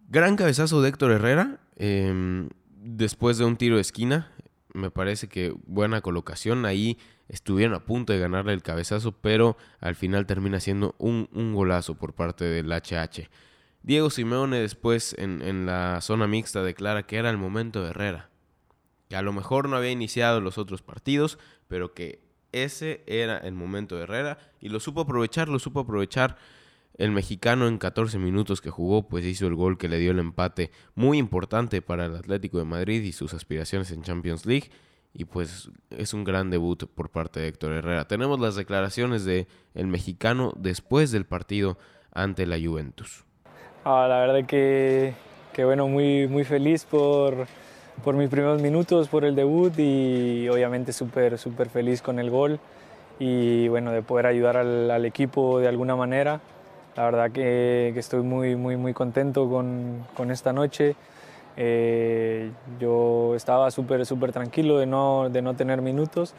Gran 0.09 0.37
cabezazo 0.37 0.83
de 0.83 0.89
Héctor 0.89 1.13
Herrera 1.13 1.61
em, 1.77 2.49
después 2.77 3.39
de 3.39 3.45
un 3.45 3.57
tiro 3.57 3.77
de 3.77 3.83
esquina. 3.83 4.33
Me 4.73 4.91
parece 4.91 5.29
que 5.29 5.55
buena 5.67 6.01
colocación. 6.01 6.65
Ahí 6.65 6.99
estuvieron 7.29 7.75
a 7.75 7.85
punto 7.85 8.13
de 8.13 8.19
ganarle 8.19 8.53
el 8.53 8.63
cabezazo, 8.63 9.13
pero 9.13 9.57
al 9.81 9.95
final 9.95 10.27
termina 10.27 10.61
siendo 10.61 10.95
un, 10.99 11.29
un 11.33 11.55
golazo 11.55 11.95
por 11.95 12.15
parte 12.15 12.45
del 12.45 12.71
HH. 12.73 13.29
Diego 13.83 14.11
Simeone 14.11 14.61
después 14.61 15.15
en, 15.19 15.67
la 15.67 16.01
zona 16.03 16.27
mixta 16.27 16.63
declara 16.63 17.07
que 17.07 17.17
era 17.17 17.31
el 17.31 17.39
momento 17.39 17.83
de 17.83 17.91
Herrera. 17.91 18.31
Que 19.09 19.17
a 19.17 19.23
lo 19.23 19.33
mejor 19.33 19.69
no 19.69 19.77
había 19.77 19.91
iniciado 19.91 20.41
los 20.41 20.59
otros 20.59 20.83
partidos, 20.83 21.39
pero 21.67 21.95
que 21.95 22.23
ese 22.53 23.03
era 23.07 23.39
el 23.39 23.55
momento 23.55 23.97
de 23.97 24.03
Herrera 24.03 24.39
y 24.61 24.69
lo 24.69 24.81
supo 24.81 25.03
aprovechar, 25.03 25.49
lo 25.49 25.59
supo 25.59 25.81
aprovechar. 25.81 26.37
El 26.99 27.13
mexicano 27.13 27.67
en 27.67 27.79
14 27.79 28.19
minutos 28.19 28.61
que 28.61 28.69
jugó, 28.69 29.09
pues 29.09 29.25
hizo 29.25 29.47
el 29.47 29.55
gol 29.55 29.79
que 29.79 29.89
le 29.89 29.99
dio 29.99 30.11
el 30.11 30.19
empate 30.19 30.71
muy 30.95 31.17
importante 31.17 31.81
para 31.81 32.05
el 32.05 32.15
Atlético 32.15 32.59
de 32.59 32.67
Madrid 32.67 33.03
y 33.03 33.13
sus 33.13 33.33
aspiraciones 33.33 33.91
en 33.91 34.03
Champions 34.03 34.45
League. 34.45 34.71
Y 35.15 35.25
pues 35.25 35.71
es 35.89 36.13
un 36.13 36.25
gran 36.25 36.51
debut 36.51 36.85
por 36.85 37.11
parte 37.11 37.41
de 37.41 37.49
Héctor 37.49 37.73
Herrera. 37.73 38.07
Tenemos 38.07 38.39
las 38.39 38.55
declaraciones 38.55 39.25
de 39.25 39.49
el 39.75 39.87
mexicano 39.87 40.53
después 40.57 41.11
del 41.11 41.25
partido 41.25 41.79
ante 42.13 42.47
la 42.47 42.59
Juventus. 42.61 43.25
Ah, 43.85 44.07
la 44.09 44.19
verdad 44.21 44.45
que, 44.47 45.15
que, 45.55 45.65
bueno, 45.65 45.89
muy, 45.89 46.29
muy 46.29 46.45
feliz 46.45 46.85
por, 46.85 47.47
por 48.05 48.15
mis 48.15 48.29
primeros 48.29 48.61
minutos, 48.61 49.09
por 49.09 49.25
el 49.25 49.35
debut 49.35 49.73
y 49.79 50.47
obviamente 50.51 50.93
súper 50.93 51.39
súper 51.39 51.71
feliz 51.71 52.03
con 52.03 52.19
el 52.19 52.29
gol 52.29 52.61
y 53.19 53.69
bueno, 53.69 53.91
de 53.93 54.03
poder 54.03 54.27
ayudar 54.27 54.59
al, 54.59 54.91
al 54.91 55.05
equipo 55.07 55.61
de 55.61 55.69
alguna 55.69 55.97
manera. 55.97 56.41
La 56.95 57.05
verdad 57.05 57.31
que, 57.31 57.91
que, 57.95 58.01
estoy 58.01 58.23
muy, 58.23 58.55
muy, 58.55 58.77
muy 58.77 58.93
contento 58.93 59.49
con, 59.49 60.07
con 60.15 60.31
esta 60.31 60.53
noche. 60.53 60.95
Eh, 61.57 62.51
yo 62.81 63.35
estaba 63.35 63.71
súper, 63.71 64.05
súper 64.05 64.33
tranquilo 64.33 64.79
de 64.79 64.87
no, 64.87 65.31
de 65.31 65.41
no 65.41 65.55
tener 65.55 65.81
minutos 65.81 66.35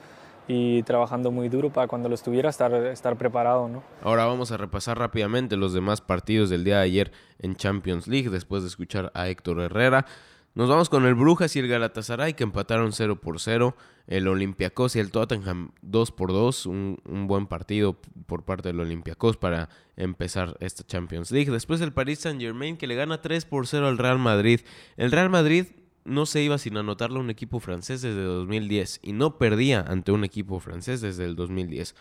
y 0.47 0.83
trabajando 0.83 1.31
muy 1.31 1.49
duro 1.49 1.69
para 1.69 1.87
cuando 1.87 2.09
lo 2.09 2.15
estuviera 2.15 2.49
estar, 2.49 2.73
estar 2.73 3.17
preparado. 3.17 3.67
¿no? 3.69 3.83
Ahora 4.01 4.25
vamos 4.25 4.51
a 4.51 4.57
repasar 4.57 4.97
rápidamente 4.97 5.55
los 5.57 5.73
demás 5.73 6.01
partidos 6.01 6.49
del 6.49 6.63
día 6.63 6.77
de 6.77 6.83
ayer 6.83 7.11
en 7.39 7.55
Champions 7.55 8.07
League 8.07 8.29
después 8.29 8.63
de 8.63 8.69
escuchar 8.69 9.11
a 9.13 9.29
Héctor 9.29 9.59
Herrera. 9.59 10.05
Nos 10.53 10.67
vamos 10.67 10.89
con 10.89 11.05
el 11.05 11.15
Brujas 11.15 11.55
y 11.55 11.59
el 11.59 11.69
Galatasaray 11.69 12.33
que 12.33 12.43
empataron 12.43 12.91
0 12.91 13.21
por 13.21 13.39
0. 13.39 13.73
El 14.07 14.27
Olympiacos 14.27 14.97
y 14.97 14.99
el 14.99 15.09
Tottenham 15.09 15.71
2 15.81 16.11
por 16.11 16.33
2. 16.33 16.65
Un, 16.65 16.97
un, 17.05 17.27
buen 17.27 17.47
partido 17.47 17.97
por 18.25 18.43
parte 18.43 18.67
del 18.67 18.81
Olympiacos 18.81 19.37
para 19.37 19.69
empezar 19.95 20.57
esta 20.59 20.83
Champions 20.83 21.31
League. 21.31 21.49
Después 21.49 21.79
el 21.79 21.93
Paris 21.93 22.19
Saint 22.19 22.41
Germain 22.41 22.75
que 22.75 22.87
le 22.87 22.95
gana 22.95 23.21
3 23.21 23.45
por 23.45 23.65
0 23.65 23.87
al 23.87 23.97
Real 23.97 24.19
Madrid. 24.19 24.59
El 24.97 25.13
Real 25.13 25.29
Madrid 25.29 25.67
no 26.03 26.25
se 26.25 26.41
iba 26.41 26.57
sin 26.57 26.77
anotarle 26.77 27.17
a 27.17 27.21
un 27.21 27.29
equipo 27.29 27.59
francés 27.59 28.01
desde 28.01 28.21
2010 28.23 28.99
y 29.03 29.13
no 29.13 29.37
perdía 29.37 29.81
ante 29.81 30.11
un 30.11 30.23
equipo 30.23 30.59
francés 30.59 31.01
desde 31.01 31.25
el 31.25 31.35
2010. 31.35 31.95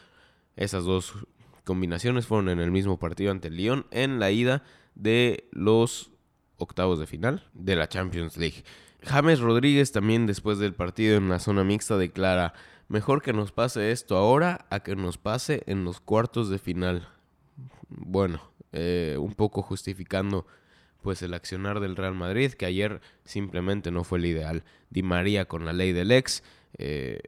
Esas 0.57 0.85
dos 0.85 1.15
combinaciones 1.65 2.27
fueron 2.27 2.49
en 2.49 2.61
el 2.61 2.71
mismo 2.71 2.99
partido 2.99 3.31
ante 3.31 3.49
el 3.49 3.57
Lyon 3.57 3.87
en 3.91 4.19
la 4.19 4.31
ida 4.31 4.63
de 4.95 5.49
los 5.53 6.11
octavos 6.57 6.99
de 6.99 7.07
final 7.07 7.49
de 7.55 7.77
la 7.77 7.89
Champions 7.89 8.37
League. 8.37 8.65
James 9.03 9.41
Rodríguez 9.41 9.93
también 9.93 10.27
después 10.27 10.59
del 10.59 10.75
partido 10.75 11.17
en 11.17 11.29
la 11.29 11.39
zona 11.39 11.65
mixta 11.65 11.97
declara, 11.97 12.53
mejor 12.89 13.23
que 13.23 13.33
nos 13.33 13.53
pase 13.53 13.93
esto 13.93 14.17
ahora 14.17 14.67
a 14.71 14.81
que 14.81 14.97
nos 14.97 15.17
pase 15.17 15.63
en 15.67 15.85
los 15.85 16.01
cuartos 16.01 16.51
de 16.51 16.59
final. 16.59 17.09
Bueno, 17.89 18.41
eh, 18.73 19.17
un 19.19 19.35
poco 19.35 19.63
justificando 19.63 20.47
pues 21.03 21.23
el 21.23 21.35
accionar 21.35 21.81
del 21.81 21.97
Real 21.97 22.15
Madrid, 22.15 22.53
que 22.53 22.67
ayer 22.67 23.01
simplemente 23.25 23.91
no 23.91 24.05
fue 24.05 24.19
el 24.19 24.27
ideal. 24.27 24.65
Di 24.91 25.03
María 25.03 25.47
con 25.47 25.65
la 25.65 25.73
ley 25.73 25.93
del 25.93 26.13
ex 26.13 26.43
eh, 26.79 27.21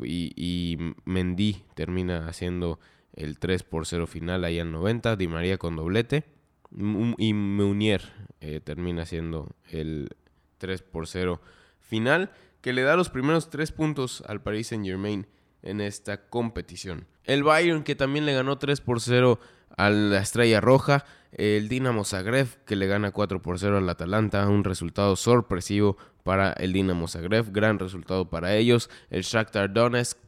y, 0.00 0.32
y, 0.36 0.94
Mendy 1.04 1.64
termina 1.74 2.28
haciendo 2.28 2.78
el 3.14 3.38
3 3.38 3.62
por 3.64 3.86
0 3.86 4.06
final 4.06 4.44
ahí 4.44 4.58
al 4.58 4.70
90, 4.70 5.16
Di 5.16 5.26
María 5.26 5.58
con 5.58 5.76
doblete 5.76 6.24
y 6.70 7.32
Meunier 7.32 8.02
eh, 8.40 8.60
termina 8.62 9.02
haciendo 9.02 9.48
el 9.70 10.10
3 10.58 10.82
por 10.82 11.06
0 11.06 11.40
final, 11.80 12.30
que 12.60 12.72
le 12.72 12.82
da 12.82 12.96
los 12.96 13.10
primeros 13.10 13.50
3 13.50 13.72
puntos 13.72 14.22
al 14.26 14.42
Paris 14.42 14.68
Saint 14.68 14.84
Germain 14.84 15.26
en 15.62 15.80
esta 15.80 16.28
competición. 16.28 17.06
El 17.24 17.42
Bayern 17.42 17.82
que 17.82 17.94
también 17.94 18.26
le 18.26 18.34
ganó 18.34 18.58
3 18.58 18.80
por 18.80 19.00
0 19.00 19.40
a 19.76 19.90
la 19.90 20.18
Estrella 20.18 20.60
Roja. 20.60 21.04
El 21.32 21.68
Dinamo 21.68 22.04
Zagreb 22.04 22.48
que 22.64 22.76
le 22.76 22.86
gana 22.86 23.10
4 23.10 23.42
por 23.42 23.58
0 23.58 23.78
al 23.78 23.88
Atalanta, 23.88 24.48
un 24.48 24.64
resultado 24.64 25.16
sorpresivo 25.16 25.96
para 26.22 26.52
el 26.52 26.72
Dinamo 26.72 27.08
Zagreb, 27.08 27.52
gran 27.52 27.78
resultado 27.78 28.28
para 28.30 28.54
ellos. 28.56 28.90
El 29.10 29.22
Shakhtar 29.22 29.72
Donetsk 29.72 30.18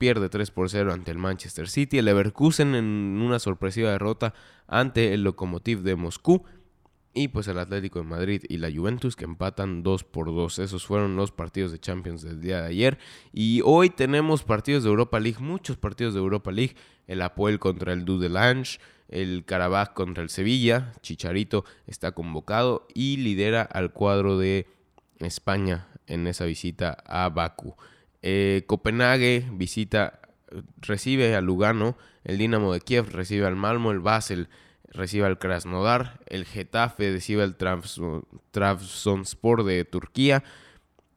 pierde 0.00 0.30
3 0.30 0.50
por 0.50 0.70
0 0.70 0.92
ante 0.94 1.10
el 1.10 1.18
Manchester 1.18 1.68
City. 1.68 1.98
El 1.98 2.06
Leverkusen 2.06 2.74
en 2.74 2.84
una 3.20 3.38
sorpresiva 3.38 3.90
derrota 3.90 4.32
ante 4.66 5.12
el 5.12 5.22
Lokomotiv 5.22 5.82
de 5.82 5.94
Moscú. 5.94 6.42
Y 7.12 7.28
pues 7.28 7.48
el 7.48 7.58
Atlético 7.58 7.98
de 7.98 8.04
Madrid 8.06 8.42
y 8.48 8.58
la 8.58 8.70
Juventus 8.72 9.16
que 9.16 9.24
empatan 9.24 9.82
2 9.82 10.04
por 10.04 10.26
2. 10.26 10.60
Esos 10.60 10.86
fueron 10.86 11.16
los 11.16 11.32
partidos 11.32 11.72
de 11.72 11.80
Champions 11.80 12.22
del 12.22 12.40
día 12.40 12.62
de 12.62 12.68
ayer. 12.68 12.98
Y 13.32 13.60
hoy 13.64 13.90
tenemos 13.90 14.42
partidos 14.44 14.84
de 14.84 14.90
Europa 14.90 15.20
League, 15.20 15.38
muchos 15.40 15.76
partidos 15.76 16.14
de 16.14 16.20
Europa 16.20 16.50
League. 16.50 16.76
El 17.06 17.20
Apoel 17.20 17.58
contra 17.58 17.92
el 17.92 18.04
Dudelange, 18.04 18.78
el 19.10 19.44
Karabakh 19.44 19.92
contra 19.92 20.22
el 20.22 20.30
Sevilla. 20.30 20.92
Chicharito 21.02 21.64
está 21.86 22.12
convocado 22.12 22.86
y 22.94 23.18
lidera 23.18 23.62
al 23.62 23.92
cuadro 23.92 24.38
de 24.38 24.66
España 25.18 25.88
en 26.06 26.26
esa 26.26 26.46
visita 26.46 26.96
a 27.06 27.28
Baku. 27.28 27.76
Eh, 28.22 28.64
Copenhague 28.66 29.46
visita, 29.52 30.20
recibe 30.80 31.36
a 31.36 31.40
Lugano. 31.40 31.98
El 32.24 32.38
Dinamo 32.38 32.72
de 32.72 32.80
Kiev 32.80 33.10
recibe 33.10 33.46
al 33.46 33.56
Malmo. 33.56 33.90
El 33.90 34.00
Basel 34.00 34.48
recibe 34.90 35.26
al 35.26 35.38
Krasnodar, 35.38 36.20
el 36.26 36.44
Getafe 36.44 37.12
recibe 37.12 37.42
al 37.42 37.56
Trabzonspor 38.50 39.64
de 39.64 39.84
Turquía, 39.84 40.42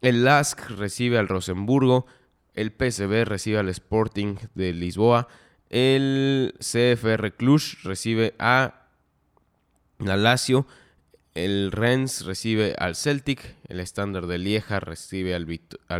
el 0.02 0.24
Lask 0.24 0.70
recibe 0.70 1.18
al 1.18 1.28
Rosenburgo, 1.28 2.06
el 2.54 2.72
PSV 2.72 3.26
recibe 3.26 3.58
al 3.58 3.70
Sporting 3.70 4.36
de 4.54 4.74
Lisboa, 4.74 5.28
el 5.74 6.54
CFR 6.60 7.34
Cluj 7.36 7.84
recibe 7.84 8.36
a 8.38 8.86
la 9.98 10.18
Lazio, 10.18 10.68
el 11.34 11.72
Rennes 11.72 12.26
recibe 12.26 12.76
al 12.78 12.96
Celtic, 12.96 13.56
el 13.68 13.80
Standard 13.80 14.28
de 14.28 14.38
Lieja 14.38 14.80
recibe 14.80 15.34
al, 15.34 15.46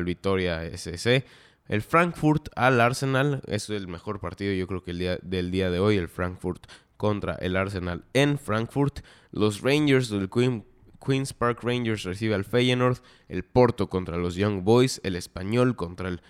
Vitoria 0.06 0.64
SC, 0.64 1.26
El 1.68 1.82
Frankfurt 1.82 2.50
al 2.56 2.80
Arsenal, 2.82 3.42
es 3.48 3.72
el 3.72 3.88
mejor 3.88 4.20
partido 4.20 4.54
yo 4.54 4.68
creo 4.68 4.84
que 4.84 4.92
el 4.92 5.00
día, 5.00 5.18
del 5.24 5.50
día 5.50 5.72
de 5.72 5.80
hoy, 5.80 5.98
el 5.98 6.08
Frankfurt 6.08 6.68
contra 6.96 7.34
el 7.36 7.58
Arsenal 7.58 8.06
en 8.14 8.38
Frankfurt. 8.38 9.00
Los 9.32 9.62
Rangers 9.62 10.10
del 10.10 10.30
Queen's 10.30 11.34
Park 11.34 11.64
Rangers 11.64 12.04
recibe 12.04 12.36
al 12.36 12.46
Feyenoord, 12.46 13.00
el 13.28 13.44
Porto 13.44 13.90
contra 13.90 14.18
los 14.18 14.36
Young 14.36 14.62
Boys, 14.62 15.02
el 15.04 15.16
Español 15.16 15.76
contra 15.76 16.10
el 16.10 16.22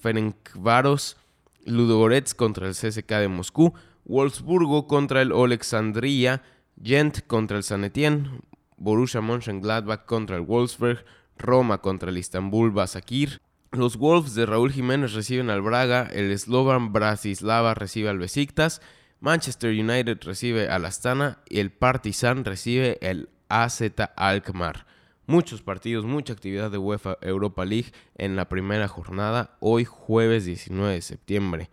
Ferencvaros, 0.00 1.16
Ludogorets 1.64 2.34
contra 2.34 2.66
el 2.66 2.74
CSK 2.74 3.08
de 3.08 3.28
Moscú, 3.28 3.74
Wolfsburgo 4.04 4.86
contra 4.86 5.22
el 5.22 5.32
Alexandria, 5.32 6.42
Gent 6.82 7.20
contra 7.26 7.56
el 7.56 7.62
San 7.62 7.84
Etienne, 7.84 8.40
Borussia 8.76 9.20
Mönchengladbach 9.20 10.04
contra 10.06 10.36
el 10.36 10.42
Wolfsburg, 10.42 11.04
Roma 11.38 11.78
contra 11.78 12.10
el 12.10 12.18
Istanbul 12.18 12.70
Basakir. 12.70 13.40
Los 13.70 13.96
Wolves 13.96 14.34
de 14.34 14.44
Raúl 14.44 14.72
Jiménez 14.72 15.12
reciben 15.12 15.50
al 15.50 15.62
Braga, 15.62 16.08
el 16.12 16.36
Slovan 16.38 16.92
Bratislava 16.92 17.74
recibe 17.74 18.08
al 18.08 18.18
Besiktas, 18.18 18.82
Manchester 19.20 19.70
United 19.70 20.18
recibe 20.22 20.68
al 20.68 20.84
Astana 20.84 21.38
y 21.48 21.60
el 21.60 21.70
Partizan 21.70 22.44
recibe 22.44 22.98
el 23.00 23.28
AZ 23.48 23.82
Alkmaar. 24.16 24.84
Muchos 25.26 25.62
partidos, 25.62 26.04
mucha 26.04 26.32
actividad 26.32 26.70
de 26.70 26.78
UEFA 26.78 27.16
Europa 27.20 27.64
League 27.64 27.92
en 28.16 28.34
la 28.34 28.48
primera 28.48 28.88
jornada, 28.88 29.56
hoy 29.60 29.84
jueves 29.84 30.44
19 30.44 30.94
de 30.94 31.02
septiembre. 31.02 31.70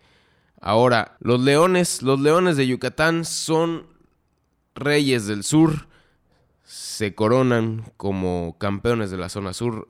Ahora, 0.60 1.16
los 1.20 1.40
Leones, 1.40 2.02
los 2.02 2.20
Leones 2.20 2.56
de 2.56 2.68
Yucatán 2.68 3.24
son 3.24 3.86
reyes 4.76 5.26
del 5.26 5.42
sur, 5.42 5.88
se 6.62 7.16
coronan 7.16 7.90
como 7.96 8.56
campeones 8.58 9.10
de 9.10 9.16
la 9.16 9.28
zona 9.28 9.52
sur, 9.52 9.88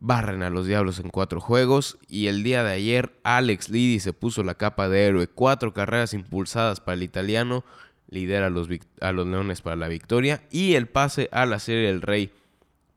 barren 0.00 0.42
a 0.42 0.48
los 0.48 0.66
Diablos 0.66 0.98
en 0.98 1.10
cuatro 1.10 1.40
juegos 1.40 1.98
y 2.08 2.28
el 2.28 2.42
día 2.42 2.64
de 2.64 2.72
ayer 2.72 3.18
Alex 3.24 3.68
Lidi 3.68 4.00
se 4.00 4.14
puso 4.14 4.42
la 4.42 4.54
capa 4.54 4.88
de 4.88 5.06
héroe, 5.06 5.26
cuatro 5.26 5.74
carreras 5.74 6.14
impulsadas 6.14 6.80
para 6.80 6.94
el 6.94 7.02
italiano, 7.02 7.62
lidera 8.08 8.46
a 8.46 8.50
los, 8.50 8.68
a 9.02 9.12
los 9.12 9.26
Leones 9.26 9.60
para 9.60 9.76
la 9.76 9.88
victoria 9.88 10.42
y 10.50 10.74
el 10.74 10.88
pase 10.88 11.28
a 11.32 11.44
la 11.44 11.58
Serie 11.58 11.88
del 11.88 12.00
Rey. 12.00 12.32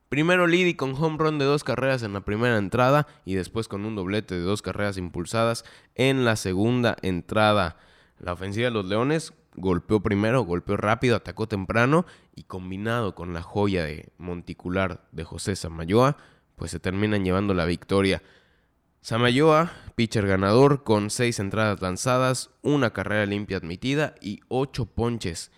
Primero 0.09 0.47
Lidi 0.47 0.73
con 0.73 0.95
home 0.95 1.17
run 1.19 1.37
de 1.37 1.45
dos 1.45 1.63
carreras 1.63 2.01
en 2.01 2.13
la 2.13 2.21
primera 2.21 2.57
entrada 2.57 3.05
y 3.25 3.35
después 3.35 3.67
con 3.67 3.85
un 3.85 3.95
doblete 3.95 4.33
de 4.33 4.41
dos 4.41 4.63
carreras 4.63 4.97
impulsadas 4.97 5.63
en 5.93 6.25
la 6.25 6.35
segunda 6.35 6.97
entrada. 7.03 7.77
La 8.17 8.33
ofensiva 8.33 8.65
de 8.65 8.71
los 8.71 8.85
Leones 8.85 9.33
golpeó 9.55 9.99
primero, 10.01 10.41
golpeó 10.41 10.77
rápido, 10.77 11.15
atacó 11.15 11.47
temprano 11.47 12.07
y 12.35 12.43
combinado 12.43 13.13
con 13.13 13.33
la 13.33 13.43
joya 13.43 13.83
de 13.83 14.11
monticular 14.17 15.07
de 15.11 15.25
José 15.25 15.55
Samayoa, 15.55 16.17
pues 16.55 16.71
se 16.71 16.79
terminan 16.79 17.23
llevando 17.23 17.53
la 17.53 17.65
victoria. 17.65 18.23
Samayoa, 19.01 19.71
pitcher 19.93 20.25
ganador 20.25 20.83
con 20.83 21.11
seis 21.11 21.37
entradas 21.37 21.83
lanzadas, 21.83 22.49
una 22.63 22.93
carrera 22.93 23.27
limpia 23.27 23.57
admitida 23.57 24.15
y 24.21 24.39
ocho 24.47 24.87
ponches. 24.87 25.51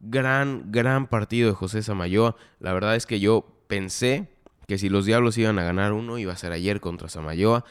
Gran, 0.00 0.70
gran 0.70 1.06
partido 1.06 1.48
de 1.48 1.54
José 1.54 1.82
Samayoa. 1.82 2.36
La 2.60 2.74
verdad 2.74 2.94
es 2.94 3.06
que 3.06 3.20
yo 3.20 3.55
pensé 3.66 4.28
que 4.66 4.78
si 4.78 4.88
los 4.88 5.06
Diablos 5.06 5.38
iban 5.38 5.58
a 5.58 5.64
ganar 5.64 5.92
uno, 5.92 6.18
iba 6.18 6.32
a 6.32 6.36
ser 6.36 6.52
ayer 6.52 6.80
contra 6.80 7.08
Samayoa. 7.08 7.64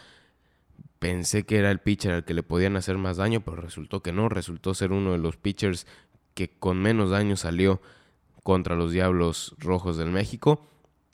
Pensé 1.00 1.46
que 1.46 1.58
era 1.58 1.72
el 1.72 1.80
pitcher 1.80 2.14
al 2.14 2.26
que 2.26 2.34
le 2.34 2.44
podían 2.44 2.78
hacer 2.78 2.98
más 2.98 3.18
daño, 3.18 3.42
pero 3.42 3.58
resultó 3.58 4.02
que 4.02 4.14
no. 4.14 4.30
Resultó 4.30 4.74
ser 4.74 4.92
uno 4.92 5.12
de 5.12 5.18
los 5.18 5.38
pitchers 5.38 5.86
que 6.34 6.50
con 6.50 6.82
menos 6.82 7.10
daño 7.10 7.36
salió 7.36 7.82
contra 8.44 8.76
los 8.76 8.92
Diablos 8.92 9.56
Rojos 9.60 9.98
del 9.98 10.10
México. 10.10 10.68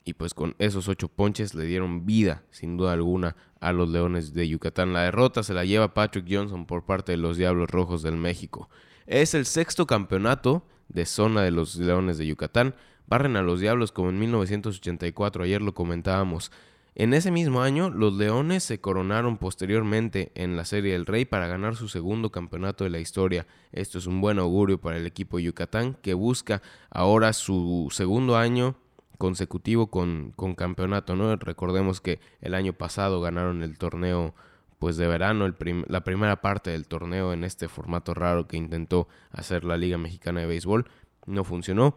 Y 0.04 0.14
pues 0.14 0.34
con 0.34 0.54
esos 0.58 0.88
ocho 0.88 1.08
ponches 1.08 1.54
le 1.54 1.64
dieron 1.64 2.06
vida, 2.06 2.42
sin 2.50 2.76
duda 2.76 2.92
alguna, 2.92 3.36
a 3.60 3.72
los 3.72 3.88
Leones 3.88 4.34
de 4.34 4.48
Yucatán. 4.48 4.92
La 4.92 5.02
derrota 5.02 5.42
se 5.42 5.54
la 5.54 5.64
lleva 5.64 5.94
Patrick 5.94 6.26
Johnson 6.28 6.66
por 6.66 6.84
parte 6.84 7.12
de 7.12 7.18
los 7.18 7.36
Diablos 7.36 7.70
Rojos 7.70 8.02
del 8.02 8.16
México. 8.16 8.68
Es 9.06 9.34
el 9.34 9.46
sexto 9.46 9.86
campeonato 9.86 10.64
de 10.88 11.06
zona 11.06 11.42
de 11.42 11.50
los 11.52 11.76
Leones 11.76 12.18
de 12.18 12.26
Yucatán 12.26 12.74
barren 13.06 13.36
a 13.36 13.42
los 13.42 13.60
Diablos 13.60 13.92
como 13.92 14.10
en 14.10 14.18
1984, 14.18 15.44
ayer 15.44 15.62
lo 15.62 15.74
comentábamos. 15.74 16.50
En 16.94 17.14
ese 17.14 17.30
mismo 17.30 17.62
año, 17.62 17.88
los 17.88 18.12
Leones 18.12 18.64
se 18.64 18.80
coronaron 18.80 19.38
posteriormente 19.38 20.30
en 20.34 20.56
la 20.56 20.66
Serie 20.66 20.92
del 20.92 21.06
Rey 21.06 21.24
para 21.24 21.46
ganar 21.46 21.74
su 21.74 21.88
segundo 21.88 22.30
campeonato 22.30 22.84
de 22.84 22.90
la 22.90 22.98
historia. 22.98 23.46
Esto 23.72 23.96
es 23.96 24.06
un 24.06 24.20
buen 24.20 24.38
augurio 24.38 24.78
para 24.78 24.98
el 24.98 25.06
equipo 25.06 25.38
Yucatán 25.38 25.94
que 26.02 26.12
busca 26.12 26.60
ahora 26.90 27.32
su 27.32 27.88
segundo 27.90 28.36
año 28.36 28.76
consecutivo 29.16 29.86
con, 29.86 30.32
con 30.36 30.54
campeonato. 30.54 31.16
¿no? 31.16 31.34
Recordemos 31.36 32.02
que 32.02 32.20
el 32.42 32.54
año 32.54 32.74
pasado 32.74 33.22
ganaron 33.22 33.62
el 33.62 33.78
torneo 33.78 34.34
pues 34.78 34.96
de 34.96 35.06
verano, 35.06 35.48
la 35.86 36.04
primera 36.04 36.42
parte 36.42 36.70
del 36.70 36.88
torneo 36.88 37.32
en 37.32 37.44
este 37.44 37.68
formato 37.68 38.14
raro 38.14 38.48
que 38.48 38.56
intentó 38.56 39.06
hacer 39.30 39.64
la 39.64 39.76
Liga 39.76 39.96
Mexicana 39.96 40.40
de 40.40 40.46
Béisbol. 40.46 40.86
No 41.24 41.44
funcionó 41.44 41.96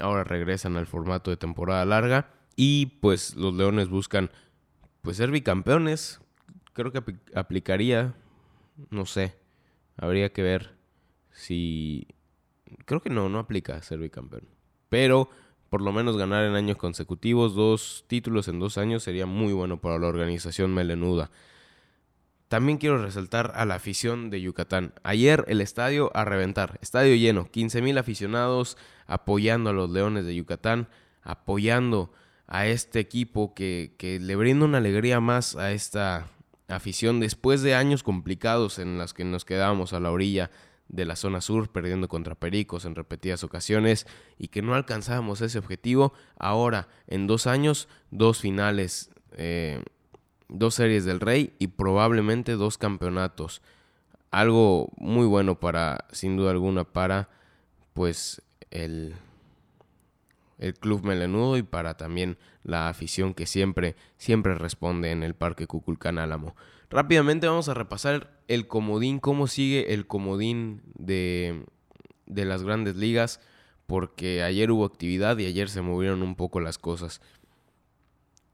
Ahora 0.00 0.24
regresan 0.24 0.76
al 0.76 0.86
formato 0.86 1.30
de 1.30 1.36
temporada 1.36 1.84
larga 1.84 2.30
y 2.56 2.86
pues 3.00 3.36
los 3.36 3.54
Leones 3.54 3.88
buscan 3.88 4.30
pues 5.02 5.16
ser 5.16 5.30
bicampeones. 5.30 6.20
Creo 6.72 6.92
que 6.92 7.02
aplicaría, 7.34 8.14
no 8.90 9.06
sé, 9.06 9.34
habría 9.96 10.32
que 10.32 10.42
ver 10.42 10.76
si... 11.30 12.06
Creo 12.84 13.00
que 13.00 13.10
no, 13.10 13.28
no 13.28 13.38
aplica 13.38 13.80
ser 13.82 13.98
bicampeón. 13.98 14.48
Pero 14.88 15.30
por 15.70 15.82
lo 15.82 15.92
menos 15.92 16.16
ganar 16.16 16.44
en 16.44 16.56
años 16.56 16.76
consecutivos, 16.76 17.54
dos 17.54 18.04
títulos 18.08 18.48
en 18.48 18.58
dos 18.58 18.76
años 18.76 19.04
sería 19.04 19.24
muy 19.26 19.52
bueno 19.52 19.80
para 19.80 19.98
la 19.98 20.08
organización 20.08 20.74
melenuda. 20.74 21.30
También 22.50 22.78
quiero 22.78 23.00
resaltar 23.00 23.52
a 23.54 23.64
la 23.64 23.76
afición 23.76 24.28
de 24.28 24.40
Yucatán. 24.40 24.92
Ayer 25.04 25.44
el 25.46 25.60
estadio 25.60 26.10
a 26.14 26.24
reventar, 26.24 26.80
estadio 26.82 27.14
lleno, 27.14 27.48
15 27.48 27.96
aficionados 27.96 28.76
apoyando 29.06 29.70
a 29.70 29.72
los 29.72 29.88
Leones 29.88 30.26
de 30.26 30.34
Yucatán, 30.34 30.88
apoyando 31.22 32.12
a 32.48 32.66
este 32.66 32.98
equipo 32.98 33.54
que, 33.54 33.94
que 33.98 34.18
le 34.18 34.34
brinda 34.34 34.64
una 34.64 34.78
alegría 34.78 35.20
más 35.20 35.54
a 35.54 35.70
esta 35.70 36.26
afición 36.66 37.20
después 37.20 37.62
de 37.62 37.76
años 37.76 38.02
complicados 38.02 38.80
en 38.80 38.98
los 38.98 39.14
que 39.14 39.24
nos 39.24 39.44
quedábamos 39.44 39.92
a 39.92 40.00
la 40.00 40.10
orilla 40.10 40.50
de 40.88 41.04
la 41.04 41.14
zona 41.14 41.40
sur, 41.40 41.70
perdiendo 41.70 42.08
contra 42.08 42.34
Pericos 42.34 42.84
en 42.84 42.96
repetidas 42.96 43.44
ocasiones 43.44 44.08
y 44.38 44.48
que 44.48 44.60
no 44.60 44.74
alcanzábamos 44.74 45.40
ese 45.40 45.60
objetivo. 45.60 46.14
Ahora, 46.36 46.88
en 47.06 47.28
dos 47.28 47.46
años, 47.46 47.86
dos 48.10 48.40
finales. 48.40 49.10
Eh, 49.34 49.84
dos 50.50 50.74
series 50.74 51.04
del 51.04 51.20
Rey 51.20 51.54
y 51.58 51.68
probablemente 51.68 52.52
dos 52.52 52.76
campeonatos. 52.76 53.62
Algo 54.30 54.90
muy 54.96 55.26
bueno 55.26 55.58
para, 55.58 56.06
sin 56.12 56.36
duda 56.36 56.50
alguna, 56.50 56.84
para 56.84 57.28
pues 57.94 58.42
el, 58.70 59.14
el 60.58 60.74
club 60.74 61.04
melenudo 61.04 61.56
y 61.56 61.62
para 61.62 61.96
también 61.96 62.36
la 62.62 62.88
afición 62.88 63.34
que 63.34 63.46
siempre, 63.46 63.96
siempre 64.18 64.54
responde 64.54 65.10
en 65.10 65.22
el 65.22 65.34
Parque 65.34 65.66
Cuculcán 65.66 66.18
Álamo. 66.18 66.54
Rápidamente 66.90 67.46
vamos 67.46 67.68
a 67.68 67.74
repasar 67.74 68.30
el 68.48 68.66
comodín, 68.66 69.20
cómo 69.20 69.46
sigue 69.46 69.94
el 69.94 70.06
comodín 70.06 70.82
de, 70.94 71.64
de 72.26 72.44
las 72.44 72.62
grandes 72.62 72.96
ligas, 72.96 73.40
porque 73.86 74.42
ayer 74.42 74.70
hubo 74.70 74.84
actividad 74.84 75.38
y 75.38 75.46
ayer 75.46 75.68
se 75.68 75.82
movieron 75.82 76.22
un 76.22 76.36
poco 76.36 76.60
las 76.60 76.78
cosas. 76.78 77.20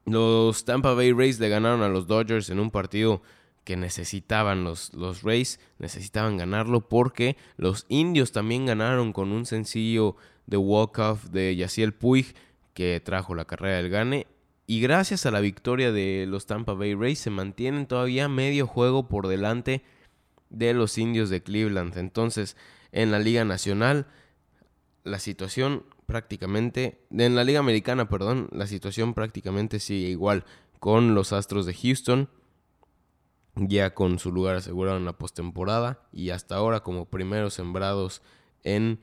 Los 0.07 0.63
Tampa 0.63 0.93
Bay 0.93 1.11
Rays 1.11 1.39
le 1.39 1.49
ganaron 1.49 1.81
a 1.81 1.89
los 1.89 2.07
Dodgers 2.07 2.49
en 2.49 2.59
un 2.59 2.71
partido 2.71 3.21
que 3.65 3.75
necesitaban 3.75 4.63
los, 4.63 4.93
los 4.93 5.23
Rays, 5.23 5.59
necesitaban 5.79 6.37
ganarlo 6.37 6.87
porque 6.87 7.35
los 7.57 7.85
indios 7.89 8.31
también 8.31 8.65
ganaron 8.65 9.11
con 9.11 9.33
un 9.33 9.45
sencillo 9.45 10.15
de 10.45 10.55
walk-off 10.55 11.25
de 11.25 11.53
Yaciel 11.57 11.93
Puig 11.93 12.33
que 12.73 13.01
trajo 13.03 13.35
la 13.35 13.43
carrera 13.43 13.77
del 13.77 13.89
gane. 13.89 14.27
Y 14.65 14.79
gracias 14.79 15.25
a 15.25 15.31
la 15.31 15.41
victoria 15.41 15.91
de 15.91 16.25
los 16.25 16.45
Tampa 16.45 16.73
Bay 16.73 16.95
Rays 16.95 17.19
se 17.19 17.29
mantienen 17.29 17.85
todavía 17.87 18.29
medio 18.29 18.65
juego 18.65 19.09
por 19.09 19.27
delante 19.27 19.83
de 20.49 20.73
los 20.73 20.97
indios 20.97 21.29
de 21.29 21.43
Cleveland. 21.43 21.97
Entonces, 21.97 22.55
en 22.93 23.11
la 23.11 23.19
Liga 23.19 23.43
Nacional, 23.43 24.07
la 25.07 25.19
situación 25.19 25.83
prácticamente, 26.05 27.05
en 27.11 27.35
la 27.35 27.43
Liga 27.43 27.59
Americana, 27.59 28.09
perdón, 28.09 28.49
la 28.51 28.67
situación 28.67 29.13
prácticamente 29.13 29.79
sigue 29.79 30.09
igual 30.09 30.45
con 30.79 31.15
los 31.15 31.33
Astros 31.33 31.65
de 31.65 31.73
Houston, 31.73 32.29
ya 33.55 33.93
con 33.93 34.19
su 34.19 34.31
lugar 34.31 34.55
asegurado 34.55 34.97
en 34.97 35.05
la 35.05 35.17
postemporada 35.17 36.01
y 36.11 36.29
hasta 36.29 36.55
ahora 36.55 36.81
como 36.81 37.05
primeros 37.05 37.55
sembrados 37.55 38.21
en 38.63 38.99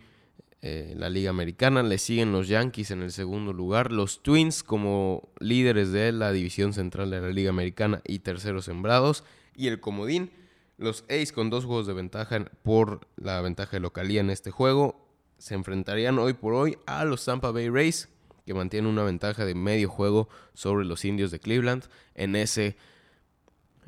eh, 0.63 0.95
la 0.97 1.11
Liga 1.11 1.31
Americana. 1.31 1.83
Le 1.83 1.99
siguen 1.99 2.33
los 2.33 2.49
Yankees 2.49 2.91
en 2.91 3.03
el 3.03 3.13
segundo 3.13 3.53
lugar, 3.53 3.93
los 3.93 4.23
Twins 4.23 4.63
como 4.63 5.29
líderes 5.41 5.93
de 5.93 6.13
la 6.13 6.33
división 6.33 6.73
central 6.73 7.11
de 7.11 7.21
la 7.21 7.29
Liga 7.29 7.51
Americana 7.51 8.01
y 8.07 8.21
terceros 8.21 8.65
sembrados, 8.65 9.25
y 9.57 9.67
el 9.67 9.81
comodín. 9.81 10.31
Los 10.77 11.05
A's 11.09 11.33
con 11.33 11.51
dos 11.51 11.67
juegos 11.67 11.87
de 11.87 11.93
ventaja 11.93 12.51
por 12.63 13.07
la 13.17 13.41
ventaja 13.41 13.73
de 13.73 13.81
localía 13.81 14.21
en 14.21 14.31
este 14.31 14.51
juego 14.51 15.04
se 15.39 15.55
enfrentarían 15.55 16.19
hoy 16.19 16.33
por 16.33 16.55
hoy 16.55 16.79
a 16.87 17.05
los 17.05 17.25
Tampa 17.25 17.51
Bay 17.51 17.69
Rays, 17.69 18.09
que 18.47 18.55
mantienen 18.55 18.91
una 18.91 19.05
ventaja 19.05 19.45
de 19.45 19.55
medio 19.55 19.89
juego 19.89 20.29
sobre 20.53 20.85
los 20.85 21.05
indios 21.05 21.31
de 21.31 21.41
Cleveland 21.41 21.85
en 22.15 22.37
ese 22.37 22.77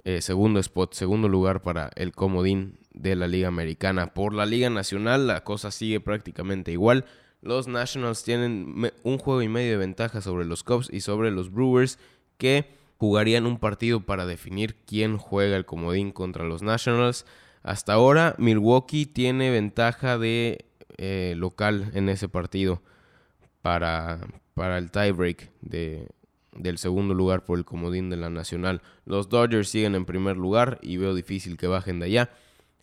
eh, 0.05 0.21
segundo 0.23 0.61
spot, 0.61 0.95
segundo 0.95 1.29
lugar 1.29 1.63
para 1.63 1.91
el 1.97 2.13
comodín 2.13 2.79
de 2.93 3.17
la 3.17 3.29
Liga 3.29 3.49
Americana. 3.49 4.15
Por 4.15 4.33
la 4.33 4.47
Liga 4.47 4.71
Nacional 4.71 5.27
la 5.27 5.45
cosa 5.45 5.71
sigue 5.71 6.01
prácticamente 6.01 6.73
igual. 6.73 7.05
Los 7.43 7.69
Nationals 7.69 8.25
tienen 8.25 8.93
un 9.03 9.19
juego 9.19 9.43
y 9.43 9.49
medio 9.49 9.73
de 9.73 9.77
ventaja 9.77 10.21
sobre 10.21 10.45
los 10.45 10.65
Cubs 10.65 10.89
y 10.91 11.01
sobre 11.01 11.31
los 11.31 11.53
Brewers 11.53 11.99
que 12.39 12.71
jugarían 12.99 13.47
un 13.47 13.59
partido 13.59 14.01
para 14.01 14.27
definir 14.27 14.77
quién 14.87 15.19
juega 15.19 15.57
el 15.57 15.67
comodín 15.67 16.13
contra 16.13 16.45
los 16.45 16.63
Nationals. 16.63 17.27
Hasta 17.63 17.93
ahora 17.93 18.35
Milwaukee 18.39 19.07
tiene 19.07 19.51
ventaja 19.51 20.19
de 20.19 20.65
eh, 20.99 21.35
local 21.37 21.91
en 21.95 22.09
ese 22.09 22.29
partido 22.29 22.83
para, 23.63 24.21
para 24.55 24.79
el 24.79 24.91
tiebreak 24.91 25.51
de, 25.61 26.09
del 26.53 26.79
segundo 26.79 27.15
lugar 27.15 27.45
por 27.45 27.59
el 27.59 27.65
comodín 27.65 28.11
de 28.11 28.17
la 28.17 28.31
Nacional. 28.31 28.83
Los 29.05 29.29
Dodgers 29.29 29.69
siguen 29.69 29.95
en 29.95 30.05
primer 30.05 30.37
lugar 30.37 30.79
y 30.83 30.97
veo 30.97 31.15
difícil 31.15 31.57
que 31.57 31.67
bajen 31.67 32.01
de 32.01 32.07
allá. 32.07 32.31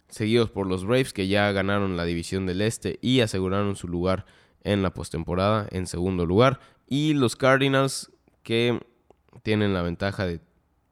Seguidos 0.10 0.52
por 0.52 0.68
los 0.68 0.86
Braves 0.86 1.14
que 1.14 1.28
ya 1.28 1.52
ganaron 1.52 1.98
la 1.98 2.06
división 2.06 2.46
del 2.46 2.62
Este 2.62 3.00
y 3.02 3.22
aseguraron 3.22 3.76
su 3.76 3.88
lugar 3.88 4.26
en 4.64 4.84
la 4.84 4.94
postemporada 4.94 5.68
en 5.72 5.88
segundo 5.88 6.26
lugar. 6.26 6.60
Y 6.88 7.14
los 7.14 7.36
Cardinals 7.36 8.12
que 8.44 8.80
tienen 9.42 9.74
la 9.74 9.82
ventaja 9.82 10.26
de, 10.26 10.40